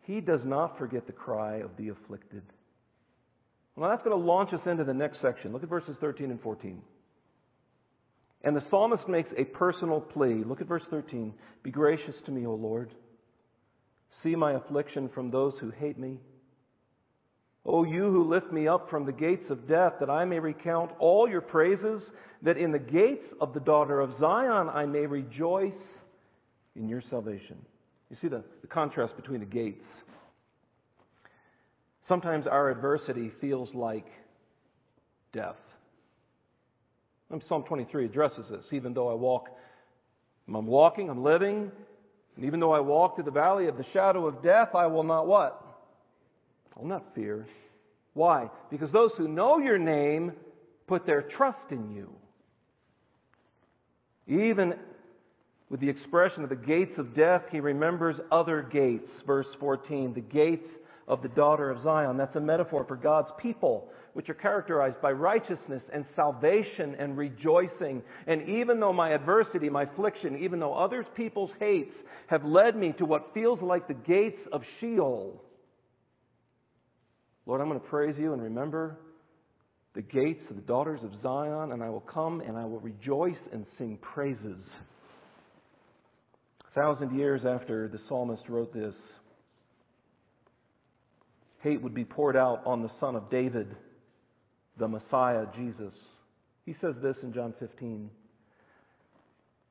He 0.02 0.20
does 0.20 0.40
not 0.44 0.78
forget 0.78 1.06
the 1.06 1.12
cry 1.12 1.56
of 1.56 1.70
the 1.76 1.88
afflicted. 1.88 2.42
Well, 3.76 3.90
that's 3.90 4.02
going 4.02 4.18
to 4.18 4.24
launch 4.24 4.52
us 4.52 4.60
into 4.66 4.84
the 4.84 4.94
next 4.94 5.20
section. 5.20 5.52
Look 5.52 5.62
at 5.62 5.68
verses 5.68 5.96
13 6.00 6.30
and 6.30 6.40
14. 6.40 6.82
And 8.42 8.56
the 8.56 8.64
psalmist 8.70 9.08
makes 9.08 9.28
a 9.36 9.44
personal 9.44 10.00
plea. 10.00 10.42
Look 10.44 10.60
at 10.60 10.68
verse 10.68 10.82
13. 10.90 11.34
Be 11.62 11.70
gracious 11.70 12.14
to 12.26 12.30
me, 12.30 12.46
O 12.46 12.54
Lord. 12.54 12.90
See 14.22 14.34
my 14.34 14.52
affliction 14.52 15.10
from 15.14 15.30
those 15.30 15.54
who 15.60 15.70
hate 15.70 15.98
me. 15.98 16.18
O 17.66 17.84
you 17.84 18.10
who 18.10 18.28
lift 18.28 18.50
me 18.50 18.66
up 18.66 18.88
from 18.88 19.04
the 19.04 19.12
gates 19.12 19.50
of 19.50 19.68
death, 19.68 19.94
that 20.00 20.08
I 20.08 20.24
may 20.24 20.38
recount 20.38 20.92
all 20.98 21.28
your 21.28 21.42
praises, 21.42 22.02
that 22.42 22.56
in 22.56 22.72
the 22.72 22.78
gates 22.78 23.26
of 23.40 23.52
the 23.52 23.60
daughter 23.60 24.00
of 24.00 24.18
Zion 24.18 24.68
I 24.70 24.86
may 24.86 25.04
rejoice 25.04 25.72
in 26.76 26.88
your 26.88 27.02
salvation. 27.10 27.56
You 28.10 28.16
see 28.20 28.28
the, 28.28 28.42
the 28.62 28.66
contrast 28.66 29.16
between 29.16 29.40
the 29.40 29.46
gates. 29.46 29.84
Sometimes 32.08 32.46
our 32.46 32.70
adversity 32.70 33.30
feels 33.40 33.68
like 33.74 34.06
death. 35.32 35.56
And 37.30 37.42
Psalm 37.48 37.62
23 37.62 38.06
addresses 38.06 38.46
this. 38.50 38.64
Even 38.72 38.94
though 38.94 39.08
I 39.08 39.14
walk, 39.14 39.48
I'm 40.48 40.66
walking, 40.66 41.08
I'm 41.08 41.22
living, 41.22 41.70
and 42.36 42.44
even 42.44 42.58
though 42.58 42.72
I 42.72 42.80
walk 42.80 43.14
through 43.14 43.24
the 43.24 43.30
valley 43.30 43.68
of 43.68 43.76
the 43.76 43.84
shadow 43.92 44.26
of 44.26 44.42
death, 44.42 44.74
I 44.74 44.86
will 44.86 45.04
not 45.04 45.26
what? 45.26 45.64
I 46.76 46.80
will 46.80 46.88
not 46.88 47.14
fear. 47.14 47.46
Why? 48.14 48.50
Because 48.70 48.90
those 48.90 49.10
who 49.16 49.28
know 49.28 49.58
your 49.58 49.78
name 49.78 50.32
put 50.88 51.06
their 51.06 51.22
trust 51.22 51.70
in 51.70 51.90
you. 51.90 52.10
Even 54.26 54.74
with 55.70 55.80
the 55.80 55.88
expression 55.88 56.42
of 56.42 56.50
the 56.50 56.56
gates 56.56 56.98
of 56.98 57.14
death, 57.14 57.42
he 57.50 57.60
remembers 57.60 58.16
other 58.32 58.60
gates. 58.60 59.08
Verse 59.24 59.46
14, 59.60 60.12
the 60.12 60.20
gates 60.20 60.68
of 61.06 61.22
the 61.22 61.28
daughter 61.28 61.70
of 61.70 61.82
Zion. 61.84 62.16
That's 62.16 62.34
a 62.34 62.40
metaphor 62.40 62.84
for 62.86 62.96
God's 62.96 63.30
people, 63.40 63.88
which 64.12 64.28
are 64.28 64.34
characterized 64.34 65.00
by 65.00 65.12
righteousness 65.12 65.82
and 65.92 66.04
salvation 66.16 66.96
and 66.98 67.16
rejoicing. 67.16 68.02
And 68.26 68.48
even 68.48 68.80
though 68.80 68.92
my 68.92 69.10
adversity, 69.10 69.68
my 69.70 69.84
affliction, 69.84 70.38
even 70.42 70.58
though 70.58 70.74
others 70.74 71.06
people's 71.16 71.52
hates 71.60 71.94
have 72.26 72.44
led 72.44 72.76
me 72.76 72.92
to 72.98 73.04
what 73.04 73.32
feels 73.32 73.60
like 73.62 73.86
the 73.86 73.94
gates 73.94 74.40
of 74.52 74.62
Sheol, 74.80 75.40
Lord, 77.46 77.60
I'm 77.60 77.68
going 77.68 77.80
to 77.80 77.86
praise 77.86 78.14
you 78.18 78.32
and 78.32 78.42
remember 78.42 78.98
the 79.94 80.02
gates 80.02 80.42
of 80.50 80.56
the 80.56 80.62
daughters 80.62 81.00
of 81.02 81.10
Zion, 81.22 81.72
and 81.72 81.82
I 81.82 81.88
will 81.88 82.00
come 82.00 82.40
and 82.40 82.56
I 82.56 82.64
will 82.64 82.78
rejoice 82.78 83.40
and 83.52 83.66
sing 83.78 83.98
praises. 84.00 84.62
Thousand 86.74 87.18
years 87.18 87.42
after 87.44 87.88
the 87.88 87.98
psalmist 88.08 88.42
wrote 88.48 88.72
this, 88.72 88.94
hate 91.62 91.82
would 91.82 91.94
be 91.94 92.04
poured 92.04 92.36
out 92.36 92.62
on 92.64 92.82
the 92.82 92.90
son 93.00 93.16
of 93.16 93.28
David, 93.30 93.74
the 94.78 94.86
Messiah, 94.86 95.46
Jesus. 95.56 95.92
He 96.64 96.76
says 96.80 96.94
this 97.02 97.16
in 97.22 97.32
John 97.32 97.54
15. 97.58 98.08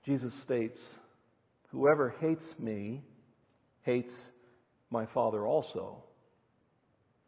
Jesus 0.06 0.32
states, 0.44 0.78
Whoever 1.72 2.16
hates 2.20 2.44
me 2.58 3.02
hates 3.84 4.12
my 4.92 5.06
Father 5.14 5.46
also. 5.46 6.04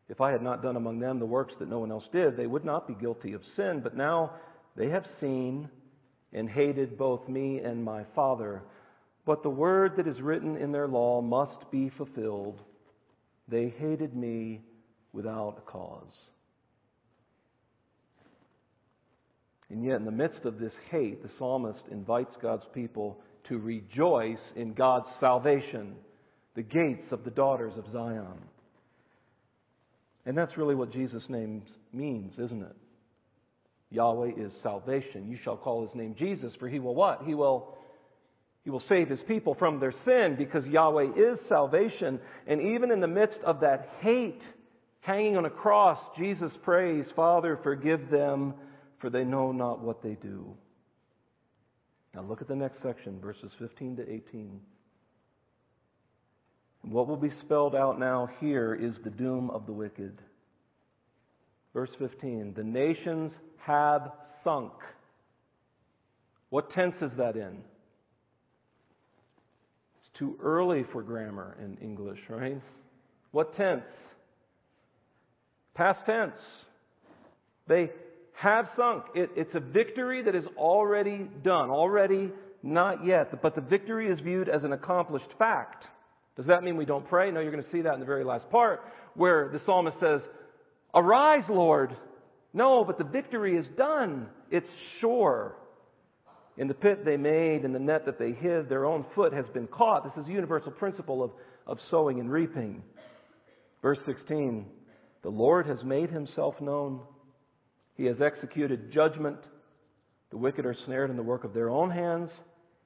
If 0.09 0.19
I 0.19 0.31
had 0.31 0.41
not 0.41 0.61
done 0.61 0.75
among 0.75 0.99
them 0.99 1.19
the 1.19 1.25
works 1.25 1.53
that 1.59 1.69
no 1.69 1.79
one 1.79 1.91
else 1.91 2.03
did, 2.11 2.35
they 2.35 2.47
would 2.47 2.65
not 2.65 2.87
be 2.87 2.95
guilty 2.95 3.33
of 3.33 3.41
sin. 3.55 3.79
But 3.81 3.95
now 3.95 4.31
they 4.75 4.89
have 4.89 5.05
seen 5.21 5.69
and 6.33 6.49
hated 6.49 6.97
both 6.97 7.27
me 7.29 7.59
and 7.59 7.83
my 7.83 8.03
Father. 8.15 8.63
But 9.25 9.43
the 9.43 9.49
word 9.49 9.93
that 9.97 10.07
is 10.07 10.19
written 10.21 10.57
in 10.57 10.71
their 10.71 10.87
law 10.87 11.21
must 11.21 11.69
be 11.71 11.91
fulfilled. 11.97 12.59
They 13.47 13.73
hated 13.77 14.15
me 14.15 14.61
without 15.13 15.57
a 15.57 15.71
cause. 15.71 16.13
And 19.69 19.85
yet, 19.85 19.97
in 19.97 20.05
the 20.05 20.11
midst 20.11 20.43
of 20.43 20.59
this 20.59 20.73
hate, 20.89 21.23
the 21.23 21.29
psalmist 21.37 21.79
invites 21.91 22.35
God's 22.41 22.65
people 22.73 23.19
to 23.47 23.57
rejoice 23.57 24.37
in 24.55 24.73
God's 24.73 25.07
salvation, 25.19 25.95
the 26.55 26.61
gates 26.61 27.07
of 27.11 27.23
the 27.23 27.31
daughters 27.31 27.73
of 27.77 27.85
Zion. 27.93 28.37
And 30.25 30.37
that's 30.37 30.57
really 30.57 30.75
what 30.75 30.91
Jesus' 30.91 31.23
name 31.29 31.63
means, 31.93 32.33
isn't 32.33 32.61
it? 32.61 32.75
Yahweh 33.91 34.31
is 34.37 34.51
salvation. 34.61 35.29
You 35.29 35.37
shall 35.43 35.57
call 35.57 35.85
his 35.85 35.95
name 35.95 36.15
Jesus, 36.17 36.53
for 36.59 36.67
he 36.67 36.79
will 36.79 36.95
what? 36.95 37.23
He 37.25 37.33
will 37.33 37.77
he 38.63 38.69
will 38.69 38.83
save 38.87 39.09
his 39.09 39.19
people 39.27 39.55
from 39.55 39.79
their 39.79 39.93
sin 40.05 40.35
because 40.37 40.65
Yahweh 40.65 41.13
is 41.15 41.39
salvation. 41.49 42.19
And 42.45 42.61
even 42.61 42.91
in 42.91 43.01
the 43.01 43.07
midst 43.07 43.39
of 43.43 43.61
that 43.61 43.89
hate 44.01 44.41
hanging 44.99 45.35
on 45.35 45.45
a 45.45 45.49
cross, 45.49 45.97
Jesus 46.17 46.51
prays, 46.63 47.05
Father, 47.15 47.59
forgive 47.63 48.09
them, 48.11 48.53
for 48.99 49.09
they 49.09 49.23
know 49.23 49.51
not 49.51 49.81
what 49.81 50.03
they 50.03 50.15
do. 50.21 50.55
Now 52.13 52.21
look 52.21 52.41
at 52.41 52.47
the 52.47 52.55
next 52.55 52.83
section, 52.83 53.19
verses 53.19 53.51
15 53.57 53.97
to 53.97 54.03
18. 54.03 54.59
What 56.83 57.07
will 57.07 57.17
be 57.17 57.31
spelled 57.43 57.75
out 57.75 57.99
now 57.99 58.29
here 58.39 58.75
is 58.75 58.93
the 59.03 59.09
doom 59.09 59.49
of 59.49 59.65
the 59.65 59.71
wicked. 59.71 60.19
Verse 61.73 61.89
15 61.97 62.53
The 62.55 62.63
nations 62.63 63.31
have 63.65 64.11
sunk. 64.43 64.73
What 66.49 66.71
tense 66.73 66.95
is 67.01 67.11
that 67.17 67.37
in? 67.37 67.59
Too 70.21 70.37
early 70.43 70.85
for 70.93 71.01
grammar 71.01 71.57
in 71.59 71.77
English, 71.81 72.19
right? 72.29 72.61
What 73.31 73.57
tense? 73.57 73.81
Past 75.73 76.01
tense. 76.05 76.39
They 77.67 77.89
have 78.33 78.67
sunk. 78.77 79.05
It, 79.15 79.31
it's 79.35 79.55
a 79.55 79.59
victory 79.59 80.21
that 80.21 80.35
is 80.35 80.45
already 80.57 81.27
done, 81.43 81.71
already 81.71 82.29
not 82.61 83.03
yet. 83.03 83.41
But 83.41 83.55
the 83.55 83.61
victory 83.61 84.11
is 84.11 84.19
viewed 84.19 84.47
as 84.47 84.63
an 84.63 84.73
accomplished 84.73 85.25
fact. 85.39 85.85
Does 86.37 86.45
that 86.45 86.63
mean 86.63 86.77
we 86.77 86.85
don't 86.85 87.09
pray? 87.09 87.31
No, 87.31 87.39
you're 87.39 87.51
going 87.51 87.63
to 87.63 87.71
see 87.71 87.81
that 87.81 87.95
in 87.95 87.99
the 87.99 88.05
very 88.05 88.23
last 88.23 88.47
part 88.51 88.81
where 89.15 89.49
the 89.51 89.59
psalmist 89.65 89.97
says, 89.99 90.21
Arise, 90.93 91.45
Lord. 91.49 91.97
No, 92.53 92.83
but 92.85 92.99
the 92.99 93.05
victory 93.05 93.57
is 93.57 93.65
done. 93.75 94.27
It's 94.51 94.69
sure. 94.99 95.55
In 96.57 96.67
the 96.67 96.73
pit 96.73 97.05
they 97.05 97.17
made, 97.17 97.63
in 97.63 97.73
the 97.73 97.79
net 97.79 98.05
that 98.05 98.19
they 98.19 98.33
hid, 98.33 98.69
their 98.69 98.85
own 98.85 99.05
foot 99.15 99.33
has 99.33 99.45
been 99.53 99.67
caught. 99.67 100.03
This 100.03 100.23
is 100.23 100.29
a 100.29 100.33
universal 100.33 100.71
principle 100.71 101.23
of, 101.23 101.31
of 101.65 101.77
sowing 101.89 102.19
and 102.19 102.31
reaping. 102.31 102.83
Verse 103.81 103.99
16 104.05 104.65
The 105.23 105.29
Lord 105.29 105.65
has 105.67 105.77
made 105.83 106.09
himself 106.09 106.55
known. 106.59 107.01
He 107.95 108.05
has 108.05 108.17
executed 108.21 108.91
judgment. 108.91 109.37
The 110.31 110.37
wicked 110.37 110.65
are 110.65 110.75
snared 110.85 111.09
in 111.09 111.17
the 111.17 111.23
work 111.23 111.43
of 111.43 111.53
their 111.53 111.69
own 111.69 111.89
hands. 111.89 112.29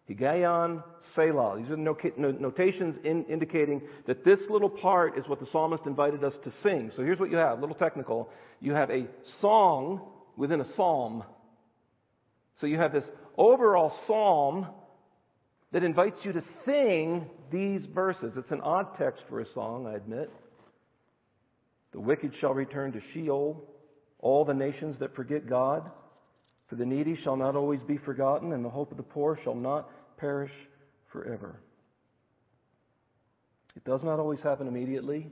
Higgaion, 0.10 0.84
Selah. 1.16 1.58
These 1.58 1.72
are 1.72 1.76
the 1.76 2.38
notations 2.40 2.96
in 3.04 3.26
indicating 3.26 3.82
that 4.08 4.24
this 4.24 4.40
little 4.50 4.70
part 4.70 5.18
is 5.18 5.24
what 5.28 5.40
the 5.40 5.48
psalmist 5.52 5.84
invited 5.86 6.24
us 6.24 6.34
to 6.44 6.54
sing. 6.64 6.92
So 6.96 7.04
here's 7.04 7.20
what 7.20 7.32
you 7.32 7.38
have, 7.38 7.58
a 7.58 7.62
little 7.62 7.76
technical. 7.76 8.30
You 8.62 8.74
have 8.74 8.90
a 8.90 9.08
song 9.42 10.02
within 10.38 10.62
a 10.62 10.76
psalm. 10.76 11.24
So 12.62 12.68
you 12.68 12.78
have 12.78 12.94
this 12.94 13.04
overall 13.38 13.94
psalm 14.08 14.68
that 15.72 15.84
invites 15.84 16.18
you 16.24 16.32
to 16.34 16.44
sing 16.66 17.30
these 17.52 17.82
verses. 17.94 18.32
It's 18.38 18.52
an 18.52 18.62
odd 18.62 18.98
text 18.98 19.24
for 19.30 19.42
a 19.42 19.46
song, 19.54 19.88
I 19.88 19.96
admit. 19.96 20.32
The 21.92 22.00
wicked 22.00 22.34
shall 22.40 22.54
return 22.54 22.92
to 22.94 23.02
Sheol, 23.14 23.64
all 24.20 24.46
the 24.46 24.54
nations 24.54 24.98
that 25.00 25.16
forget 25.16 25.50
God. 25.50 25.90
For 26.68 26.76
the 26.76 26.86
needy 26.86 27.18
shall 27.24 27.36
not 27.36 27.56
always 27.56 27.80
be 27.88 27.98
forgotten, 27.98 28.54
and 28.54 28.66
the 28.66 28.70
hope 28.70 28.92
of 28.92 28.98
the 28.98 29.04
poor 29.04 29.40
shall 29.44 29.56
not 29.56 29.90
perish 30.18 30.52
forever. 31.12 31.60
It 33.76 33.84
does 33.84 34.02
not 34.04 34.20
always 34.20 34.40
happen 34.40 34.68
immediately, 34.68 35.28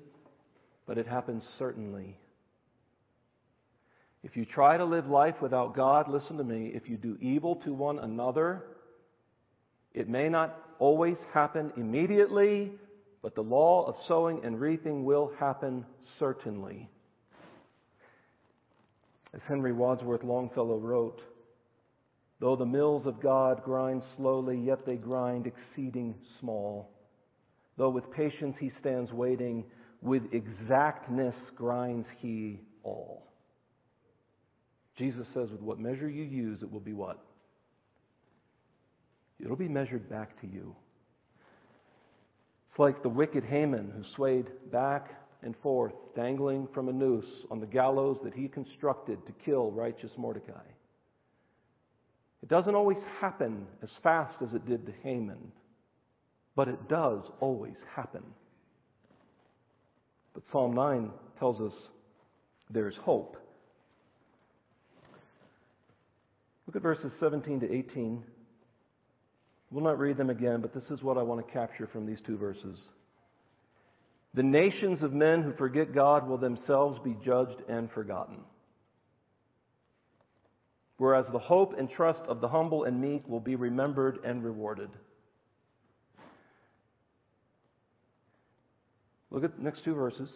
but 0.85 0.97
it 0.97 1.07
happens 1.07 1.43
certainly. 1.57 2.17
If 4.23 4.37
you 4.37 4.45
try 4.45 4.77
to 4.77 4.85
live 4.85 5.07
life 5.07 5.35
without 5.41 5.75
God, 5.75 6.07
listen 6.07 6.37
to 6.37 6.43
me, 6.43 6.71
if 6.73 6.89
you 6.89 6.95
do 6.95 7.17
evil 7.19 7.57
to 7.65 7.73
one 7.73 7.99
another, 7.99 8.63
it 9.93 10.07
may 10.07 10.29
not 10.29 10.57
always 10.79 11.17
happen 11.33 11.73
immediately, 11.75 12.71
but 13.21 13.35
the 13.35 13.41
law 13.41 13.85
of 13.85 13.95
sowing 14.07 14.43
and 14.45 14.59
reaping 14.59 15.03
will 15.03 15.31
happen 15.39 15.85
certainly. 16.19 16.89
As 19.33 19.41
Henry 19.47 19.73
Wadsworth 19.73 20.23
Longfellow 20.23 20.77
wrote, 20.77 21.21
Though 22.39 22.55
the 22.55 22.65
mills 22.65 23.05
of 23.05 23.21
God 23.21 23.63
grind 23.63 24.03
slowly, 24.17 24.57
yet 24.57 24.85
they 24.85 24.95
grind 24.95 25.47
exceeding 25.47 26.15
small. 26.39 26.89
Though 27.77 27.89
with 27.89 28.11
patience 28.11 28.55
he 28.59 28.71
stands 28.79 29.11
waiting, 29.11 29.65
with 30.01 30.23
exactness 30.33 31.35
grinds 31.55 32.07
he 32.19 32.59
all. 32.83 33.32
Jesus 34.97 35.25
says, 35.33 35.49
with 35.49 35.61
what 35.61 35.79
measure 35.79 36.09
you 36.09 36.23
use, 36.23 36.61
it 36.61 36.71
will 36.71 36.79
be 36.79 36.93
what? 36.93 37.19
It'll 39.39 39.55
be 39.55 39.67
measured 39.67 40.09
back 40.09 40.39
to 40.41 40.47
you. 40.47 40.75
It's 42.69 42.79
like 42.79 43.03
the 43.03 43.09
wicked 43.09 43.43
Haman 43.43 43.91
who 43.95 44.03
swayed 44.15 44.47
back 44.71 45.09
and 45.43 45.55
forth, 45.61 45.93
dangling 46.15 46.67
from 46.73 46.89
a 46.89 46.93
noose 46.93 47.25
on 47.51 47.59
the 47.59 47.65
gallows 47.65 48.17
that 48.23 48.33
he 48.33 48.47
constructed 48.47 49.25
to 49.25 49.33
kill 49.45 49.71
righteous 49.71 50.11
Mordecai. 50.17 50.63
It 52.41 52.49
doesn't 52.49 52.75
always 52.75 52.97
happen 53.19 53.65
as 53.81 53.89
fast 54.01 54.35
as 54.41 54.53
it 54.53 54.65
did 54.65 54.85
to 54.85 54.93
Haman, 55.03 55.51
but 56.55 56.67
it 56.67 56.87
does 56.87 57.21
always 57.39 57.75
happen. 57.95 58.23
But 60.33 60.43
Psalm 60.51 60.73
9 60.73 61.11
tells 61.39 61.61
us 61.61 61.77
there's 62.69 62.95
hope. 63.01 63.37
Look 66.65 66.75
at 66.75 66.81
verses 66.81 67.11
17 67.19 67.61
to 67.61 67.71
18. 67.71 68.23
We'll 69.69 69.83
not 69.83 69.99
read 69.99 70.17
them 70.17 70.29
again, 70.29 70.61
but 70.61 70.73
this 70.73 70.83
is 70.91 71.01
what 71.01 71.17
I 71.17 71.23
want 71.23 71.45
to 71.45 71.51
capture 71.51 71.87
from 71.91 72.05
these 72.05 72.19
two 72.25 72.37
verses. 72.37 72.77
The 74.35 74.43
nations 74.43 75.03
of 75.03 75.13
men 75.13 75.43
who 75.43 75.53
forget 75.53 75.93
God 75.93 76.27
will 76.27 76.37
themselves 76.37 76.99
be 77.03 77.15
judged 77.25 77.61
and 77.67 77.91
forgotten. 77.91 78.37
Whereas 80.97 81.25
the 81.31 81.39
hope 81.39 81.73
and 81.77 81.89
trust 81.89 82.21
of 82.27 82.39
the 82.39 82.47
humble 82.47 82.85
and 82.85 83.01
meek 83.01 83.27
will 83.27 83.39
be 83.39 83.55
remembered 83.55 84.19
and 84.23 84.43
rewarded. 84.43 84.89
Look 89.31 89.43
at 89.43 89.57
the 89.57 89.63
next 89.63 89.83
two 89.83 89.95
verses. 89.95 90.29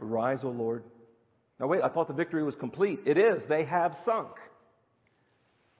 Arise, 0.00 0.40
O 0.42 0.48
Lord. 0.48 0.82
Now, 1.60 1.66
wait, 1.66 1.82
I 1.82 1.88
thought 1.88 2.08
the 2.08 2.14
victory 2.14 2.44
was 2.44 2.54
complete. 2.60 3.00
It 3.04 3.18
is. 3.18 3.42
They 3.48 3.64
have 3.64 3.96
sunk. 4.04 4.28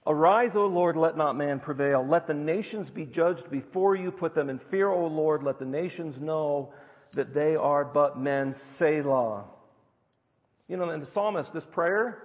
Arise, 0.07 0.53
O 0.55 0.67
Lord, 0.67 0.97
let 0.97 1.17
not 1.17 1.37
man 1.37 1.61
prevail. 1.61 2.07
Let 2.09 2.27
the 2.27 2.35
nations 2.35 2.89
be 2.95 3.05
judged 3.05 3.51
before 3.51 3.95
you. 3.95 4.11
Put 4.11 4.35
them 4.35 4.49
in 4.49 4.61
fear, 4.71 4.89
O 4.89 5.07
Lord. 5.07 5.43
Let 5.43 5.59
the 5.59 5.67
nations 5.67 6.17
know 6.19 6.73
that 7.15 7.35
they 7.35 7.57
are 7.57 7.85
but 7.85 8.19
men. 8.19 8.55
Selah. 8.79 9.45
You 10.67 10.77
know, 10.77 10.91
in 10.91 11.01
the 11.01 11.09
psalmist, 11.15 11.51
this 11.53 11.65
prayer, 11.73 12.19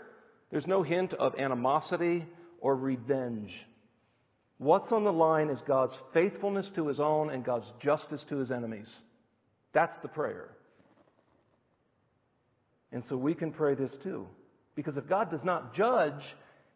there's 0.49 0.67
no 0.67 0.81
hint 0.81 1.13
of 1.13 1.33
animosity 1.37 2.25
or 2.59 2.75
revenge. 2.75 3.51
What's 4.57 4.91
on 4.91 5.03
the 5.03 5.11
line 5.11 5.49
is 5.49 5.59
God's 5.67 5.93
faithfulness 6.13 6.65
to 6.75 6.87
his 6.87 6.99
own 6.99 7.29
and 7.29 7.43
God's 7.43 7.65
justice 7.83 8.21
to 8.29 8.37
his 8.37 8.49
enemies. 8.49 8.87
That's 9.73 9.95
the 10.01 10.07
prayer. 10.07 10.51
And 12.93 13.03
so 13.09 13.17
we 13.17 13.33
can 13.33 13.51
pray 13.51 13.75
this 13.75 13.91
too. 14.03 14.27
Because 14.75 14.95
if 14.97 15.09
God 15.09 15.31
does 15.31 15.43
not 15.43 15.75
judge 15.75 16.21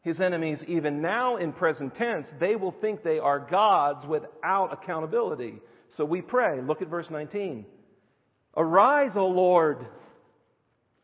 his 0.01 0.19
enemies 0.19 0.57
even 0.67 1.01
now 1.01 1.37
in 1.37 1.53
present 1.53 1.95
tense, 1.95 2.25
they 2.39 2.55
will 2.55 2.73
think 2.81 3.03
they 3.03 3.19
are 3.19 3.39
gods 3.39 4.05
without 4.07 4.69
accountability. 4.73 5.59
So 5.95 6.05
we 6.05 6.21
pray. 6.21 6.61
Look 6.61 6.81
at 6.81 6.89
verse 6.89 7.07
19. 7.09 7.65
Arise, 8.55 9.11
O 9.15 9.27
Lord. 9.27 9.85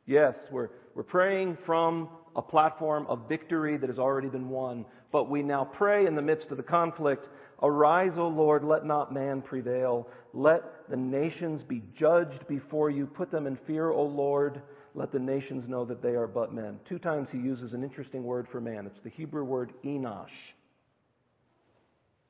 Yes, 0.06 0.34
we're, 0.52 0.70
we're 0.96 1.04
praying 1.04 1.58
from 1.66 2.10
a 2.36 2.42
platform 2.42 3.06
of 3.08 3.30
victory 3.30 3.78
that 3.78 3.90
has 3.90 4.00
already 4.00 4.30
been 4.30 4.50
won. 4.50 4.86
But 5.12 5.30
we 5.30 5.44
now 5.44 5.64
pray 5.64 6.08
in 6.08 6.16
the 6.16 6.22
midst 6.22 6.50
of 6.50 6.58
the 6.58 6.64
conflict 6.64 7.28
Arise, 7.64 8.12
O 8.18 8.28
Lord, 8.28 8.66
let 8.66 8.86
not 8.86 9.14
man 9.14 9.42
prevail. 9.42 10.10
Let 10.34 10.64
the 10.90 10.98
nations 10.98 11.62
be 11.68 11.82
judged 11.98 12.46
before 12.50 12.90
you. 12.90 13.06
Put 13.08 13.32
them 13.32 13.48
in 13.48 13.58
fear, 13.66 13.90
O 13.90 14.04
Lord. 14.04 14.62
Let 14.96 15.12
the 15.12 15.20
nations 15.20 15.68
know 15.68 15.86
that 15.86 16.04
they 16.04 16.10
are 16.10 16.28
but 16.28 16.54
men. 16.54 16.80
Two 16.88 17.00
times 17.00 17.28
he 17.32 17.40
uses 17.40 17.74
an 17.74 17.84
interesting 17.84 18.24
word 18.24 18.48
for 18.52 18.62
man. 18.62 18.86
It's 18.86 19.04
the 19.04 19.10
Hebrew 19.10 19.44
word 19.44 19.74
enosh. 19.84 20.28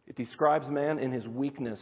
It 0.08 0.16
describes 0.16 0.68
man 0.70 1.00
in 1.00 1.12
his 1.12 1.28
weakness, 1.28 1.80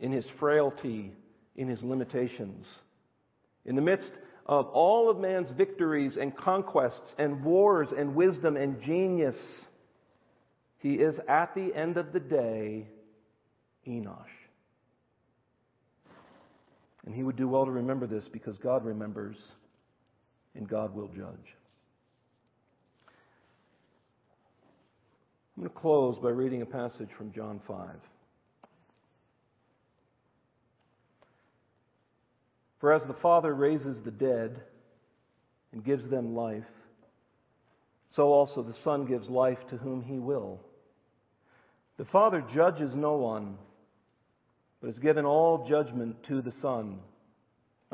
in 0.00 0.12
his 0.12 0.24
frailty, 0.38 1.12
in 1.56 1.68
his 1.68 1.82
limitations. 1.82 2.64
In 3.66 3.76
the 3.76 3.82
midst 3.82 4.10
of 4.46 4.66
all 4.68 5.10
of 5.10 5.18
man's 5.18 5.48
victories 5.56 6.12
and 6.20 6.36
conquests 6.36 7.12
and 7.18 7.42
wars 7.44 7.88
and 7.96 8.14
wisdom 8.14 8.56
and 8.56 8.82
genius, 8.82 9.36
He 10.78 10.94
is 10.94 11.14
at 11.28 11.54
the 11.54 11.74
end 11.74 11.96
of 11.96 12.12
the 12.12 12.20
day 12.20 12.86
Enosh. 13.86 14.16
And 17.06 17.14
he 17.14 17.22
would 17.22 17.36
do 17.36 17.48
well 17.48 17.66
to 17.66 17.70
remember 17.70 18.06
this 18.06 18.24
because 18.32 18.56
God 18.62 18.84
remembers 18.84 19.36
and 20.54 20.68
God 20.68 20.94
will 20.94 21.08
judge. 21.08 21.54
I'm 25.56 25.62
going 25.62 25.68
to 25.68 25.80
close 25.80 26.16
by 26.22 26.30
reading 26.30 26.62
a 26.62 26.66
passage 26.66 27.10
from 27.16 27.32
John 27.32 27.60
5. 27.66 27.88
For 32.80 32.92
as 32.92 33.02
the 33.06 33.14
Father 33.22 33.54
raises 33.54 33.96
the 34.04 34.10
dead 34.10 34.60
and 35.72 35.84
gives 35.84 36.08
them 36.10 36.34
life, 36.34 36.64
so 38.14 38.24
also 38.24 38.62
the 38.62 38.74
Son 38.84 39.06
gives 39.06 39.28
life 39.28 39.58
to 39.70 39.76
whom 39.76 40.02
he 40.02 40.18
will. 40.18 40.60
The 41.98 42.04
Father 42.06 42.44
judges 42.54 42.90
no 42.94 43.14
one, 43.14 43.56
but 44.80 44.88
has 44.88 44.98
given 44.98 45.24
all 45.24 45.68
judgment 45.68 46.16
to 46.28 46.42
the 46.42 46.52
Son. 46.60 46.98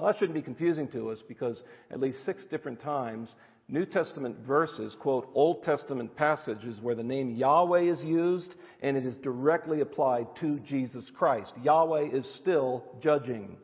That 0.02 0.16
shouldn't 0.18 0.34
be 0.34 0.42
confusing 0.42 0.88
to 0.88 1.10
us 1.10 1.18
because 1.28 1.56
at 1.90 2.00
least 2.00 2.18
six 2.24 2.40
different 2.50 2.82
times, 2.82 3.28
New 3.68 3.86
Testament 3.86 4.36
verses 4.46 4.92
quote 5.00 5.28
Old 5.34 5.62
Testament 5.64 6.14
passages 6.16 6.76
where 6.80 6.94
the 6.94 7.02
name 7.02 7.36
Yahweh 7.36 7.92
is 7.92 7.98
used 8.02 8.48
and 8.82 8.96
it 8.96 9.06
is 9.06 9.14
directly 9.22 9.80
applied 9.80 10.26
to 10.40 10.58
Jesus 10.68 11.04
Christ. 11.16 11.50
Yahweh 11.62 12.08
is 12.12 12.24
still 12.40 12.84
judging. 13.02 13.56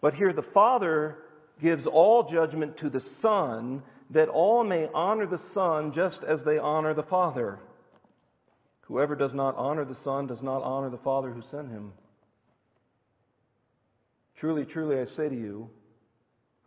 But 0.00 0.14
here 0.14 0.32
the 0.32 0.44
Father 0.54 1.18
gives 1.62 1.86
all 1.86 2.30
judgment 2.30 2.78
to 2.78 2.90
the 2.90 3.02
Son 3.20 3.82
that 4.10 4.28
all 4.28 4.64
may 4.64 4.88
honor 4.94 5.26
the 5.26 5.40
Son 5.52 5.92
just 5.94 6.18
as 6.28 6.38
they 6.44 6.58
honor 6.58 6.94
the 6.94 7.02
Father. 7.04 7.58
Whoever 8.82 9.16
does 9.16 9.32
not 9.34 9.56
honor 9.56 9.84
the 9.84 9.96
Son 10.04 10.26
does 10.26 10.42
not 10.42 10.62
honor 10.62 10.90
the 10.90 10.98
Father 10.98 11.30
who 11.30 11.42
sent 11.50 11.70
him. 11.70 11.92
Truly, 14.44 14.66
truly, 14.66 15.00
I 15.00 15.06
say 15.16 15.30
to 15.30 15.34
you, 15.34 15.70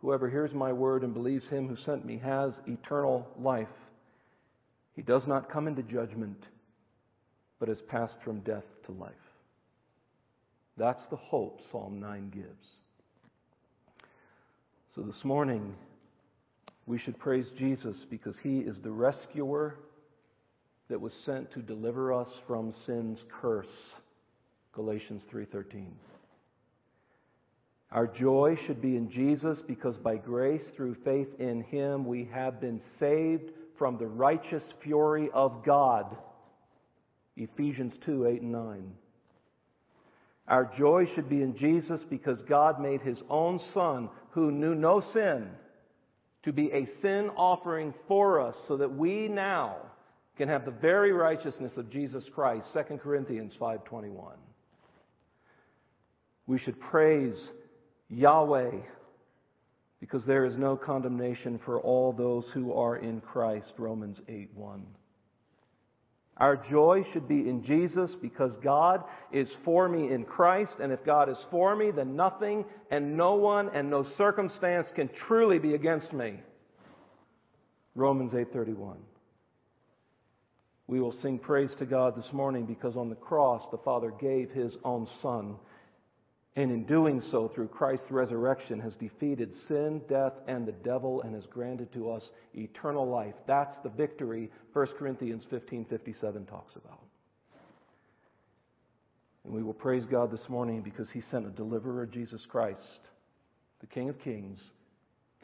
whoever 0.00 0.28
hears 0.28 0.52
my 0.52 0.72
word 0.72 1.04
and 1.04 1.14
believes 1.14 1.44
him 1.46 1.68
who 1.68 1.76
sent 1.86 2.04
me 2.04 2.18
has 2.18 2.50
eternal 2.66 3.28
life. 3.38 3.68
He 4.96 5.02
does 5.02 5.22
not 5.28 5.48
come 5.48 5.68
into 5.68 5.84
judgment, 5.84 6.42
but 7.60 7.68
has 7.68 7.78
passed 7.88 8.16
from 8.24 8.40
death 8.40 8.64
to 8.86 8.92
life. 8.94 9.12
That's 10.76 10.98
the 11.10 11.18
hope 11.18 11.60
Psalm 11.70 12.00
9 12.00 12.30
gives. 12.34 12.66
So 14.96 15.02
this 15.02 15.24
morning, 15.24 15.72
we 16.86 16.98
should 16.98 17.16
praise 17.20 17.46
Jesus 17.60 17.94
because 18.10 18.34
he 18.42 18.58
is 18.58 18.74
the 18.82 18.90
rescuer 18.90 19.76
that 20.90 21.00
was 21.00 21.12
sent 21.24 21.52
to 21.52 21.62
deliver 21.62 22.12
us 22.12 22.28
from 22.48 22.74
sin's 22.86 23.20
curse. 23.40 23.68
Galatians 24.72 25.22
3:13. 25.30 25.92
Our 27.90 28.06
joy 28.06 28.58
should 28.66 28.82
be 28.82 28.96
in 28.96 29.10
Jesus 29.10 29.58
because 29.66 29.96
by 29.96 30.16
grace 30.16 30.62
through 30.76 30.96
faith 31.04 31.28
in 31.38 31.62
him 31.62 32.04
we 32.04 32.28
have 32.32 32.60
been 32.60 32.80
saved 33.00 33.50
from 33.78 33.96
the 33.96 34.06
righteous 34.06 34.62
fury 34.82 35.30
of 35.32 35.64
God. 35.64 36.16
Ephesians 37.36 37.94
2 38.04 38.26
8 38.26 38.42
and 38.42 38.52
9. 38.52 38.92
Our 40.48 40.70
joy 40.78 41.04
should 41.14 41.28
be 41.28 41.42
in 41.42 41.56
Jesus 41.58 42.00
because 42.10 42.38
God 42.48 42.80
made 42.80 43.00
his 43.00 43.18
own 43.28 43.60
Son, 43.72 44.08
who 44.30 44.50
knew 44.50 44.74
no 44.74 45.02
sin, 45.12 45.48
to 46.44 46.52
be 46.52 46.70
a 46.72 46.88
sin 47.02 47.30
offering 47.36 47.94
for 48.06 48.40
us 48.40 48.54
so 48.66 48.76
that 48.78 48.92
we 48.92 49.28
now 49.28 49.76
can 50.36 50.48
have 50.48 50.64
the 50.64 50.70
very 50.70 51.12
righteousness 51.12 51.72
of 51.76 51.90
Jesus 51.90 52.22
Christ. 52.34 52.66
2 52.72 52.98
Corinthians 52.98 53.52
5:21. 53.58 54.36
We 56.46 56.58
should 56.58 56.80
praise 56.80 57.36
Yahweh, 58.10 58.70
because 60.00 60.22
there 60.26 60.46
is 60.46 60.54
no 60.56 60.76
condemnation 60.76 61.60
for 61.64 61.80
all 61.80 62.12
those 62.12 62.44
who 62.54 62.72
are 62.72 62.96
in 62.96 63.20
Christ. 63.20 63.72
Romans 63.76 64.18
8 64.28 64.50
1. 64.54 64.86
Our 66.38 66.56
joy 66.70 67.04
should 67.12 67.26
be 67.26 67.48
in 67.48 67.64
Jesus 67.66 68.10
because 68.22 68.52
God 68.62 69.02
is 69.32 69.48
for 69.64 69.88
me 69.88 70.12
in 70.12 70.24
Christ, 70.24 70.70
and 70.80 70.92
if 70.92 71.04
God 71.04 71.28
is 71.28 71.36
for 71.50 71.74
me, 71.74 71.90
then 71.90 72.14
nothing 72.14 72.64
and 72.92 73.16
no 73.16 73.34
one 73.34 73.70
and 73.74 73.90
no 73.90 74.06
circumstance 74.16 74.86
can 74.94 75.10
truly 75.26 75.58
be 75.58 75.74
against 75.74 76.12
me. 76.12 76.40
Romans 77.96 78.32
8:31. 78.32 78.98
We 80.86 81.00
will 81.00 81.14
sing 81.20 81.38
praise 81.38 81.70
to 81.80 81.86
God 81.86 82.16
this 82.16 82.32
morning 82.32 82.64
because 82.64 82.96
on 82.96 83.10
the 83.10 83.16
cross 83.16 83.62
the 83.70 83.78
Father 83.78 84.12
gave 84.20 84.50
his 84.50 84.72
own 84.84 85.08
son 85.20 85.56
and 86.58 86.72
in 86.72 86.82
doing 86.86 87.22
so, 87.30 87.52
through 87.54 87.68
Christ's 87.68 88.10
resurrection, 88.10 88.80
has 88.80 88.92
defeated 88.98 89.52
sin, 89.68 90.02
death, 90.08 90.32
and 90.48 90.66
the 90.66 90.72
devil, 90.72 91.22
and 91.22 91.32
has 91.32 91.44
granted 91.48 91.92
to 91.92 92.10
us 92.10 92.22
eternal 92.52 93.08
life. 93.08 93.34
That's 93.46 93.76
the 93.84 93.90
victory 93.90 94.50
1 94.72 94.86
Corinthians 94.98 95.44
15:57 95.52 96.46
talks 96.46 96.74
about. 96.74 97.04
And 99.44 99.54
we 99.54 99.62
will 99.62 99.72
praise 99.72 100.04
God 100.06 100.32
this 100.32 100.48
morning 100.48 100.82
because 100.82 101.08
He 101.12 101.22
sent 101.30 101.46
a 101.46 101.50
deliverer, 101.50 102.06
Jesus 102.06 102.44
Christ, 102.46 103.06
the 103.78 103.86
King 103.86 104.08
of 104.08 104.18
Kings, 104.18 104.58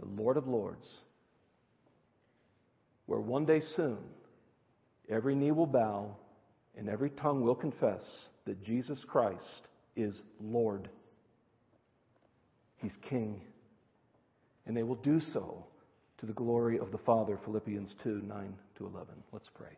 the 0.01 0.21
Lord 0.21 0.37
of 0.37 0.49
Lords, 0.49 0.89
where 3.07 3.21
one 3.21 3.45
day 3.45 3.63
soon 3.77 3.99
every 5.09 5.37
knee 5.37 5.53
will 5.53 5.69
bow 5.69 6.17
and 6.77 6.89
every 6.89 7.11
tongue 7.11 7.41
will 7.41 7.55
confess 7.55 8.03
that 8.47 8.65
Jesus 8.65 8.99
Christ 9.07 9.69
is 9.95 10.13
Lord. 10.41 10.89
He's 12.85 12.93
King. 13.09 13.41
And 14.67 14.77
they 14.77 14.83
will 14.83 14.97
do 14.97 15.21
so 15.33 15.65
to 16.21 16.27
the 16.27 16.35
glory 16.35 16.79
of 16.79 16.93
the 16.93 16.99
Father. 16.99 17.41
Philippians 17.45 17.91
2 18.05 18.21
9 18.27 18.55
to 18.79 18.87
11. 18.87 19.07
Let's 19.33 19.49
pray. 19.55 19.71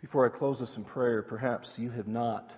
Before 0.00 0.24
I 0.24 0.38
close 0.38 0.58
this 0.58 0.70
in 0.76 0.84
prayer, 0.84 1.22
perhaps 1.22 1.68
you 1.76 1.90
have 1.90 2.08
not 2.08 2.50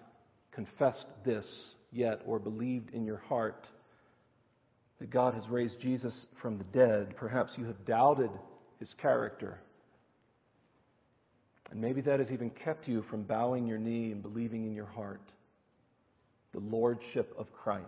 confessed 0.53 1.07
this 1.25 1.45
yet 1.91 2.21
or 2.25 2.39
believed 2.39 2.95
in 2.95 3.05
your 3.05 3.17
heart 3.17 3.67
that 5.01 5.11
God 5.11 5.35
has 5.35 5.43
raised 5.51 5.81
Jesus 5.83 6.13
from 6.41 6.59
the 6.59 6.65
dead. 6.65 7.17
Perhaps 7.17 7.51
you 7.57 7.65
have 7.65 7.85
doubted 7.87 8.31
his 8.79 8.89
character. 9.03 9.59
And 11.73 11.81
maybe 11.81 12.01
that 12.03 12.21
has 12.21 12.29
even 12.31 12.51
kept 12.51 12.87
you 12.87 13.05
from 13.11 13.25
bowing 13.25 13.67
your 13.67 13.79
knee 13.79 14.13
and 14.13 14.23
believing 14.23 14.65
in 14.65 14.75
your 14.75 14.87
heart 14.87 15.23
the 16.53 16.61
lordship 16.61 17.35
of 17.39 17.47
Christ. 17.53 17.87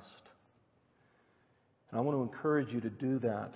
And 1.90 1.98
I 1.98 2.02
want 2.02 2.16
to 2.16 2.22
encourage 2.22 2.72
you 2.72 2.80
to 2.80 2.90
do 2.90 3.18
that 3.20 3.52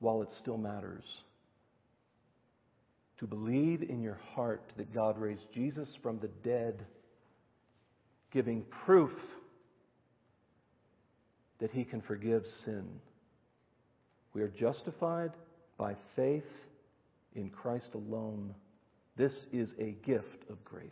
while 0.00 0.22
it 0.22 0.28
still 0.40 0.58
matters. 0.58 1.04
To 3.18 3.26
believe 3.26 3.82
in 3.82 4.02
your 4.02 4.18
heart 4.34 4.62
that 4.78 4.94
God 4.94 5.18
raised 5.18 5.42
Jesus 5.54 5.88
from 6.02 6.18
the 6.18 6.30
dead, 6.42 6.86
giving 8.32 8.64
proof 8.86 9.12
that 11.60 11.70
he 11.70 11.84
can 11.84 12.00
forgive 12.00 12.42
sin. 12.64 12.86
We 14.32 14.42
are 14.42 14.48
justified 14.48 15.32
by 15.76 15.96
faith 16.16 16.44
in 17.34 17.50
Christ 17.50 17.90
alone. 17.94 18.54
This 19.16 19.32
is 19.52 19.68
a 19.78 19.96
gift 20.06 20.48
of 20.48 20.64
grace. 20.64 20.90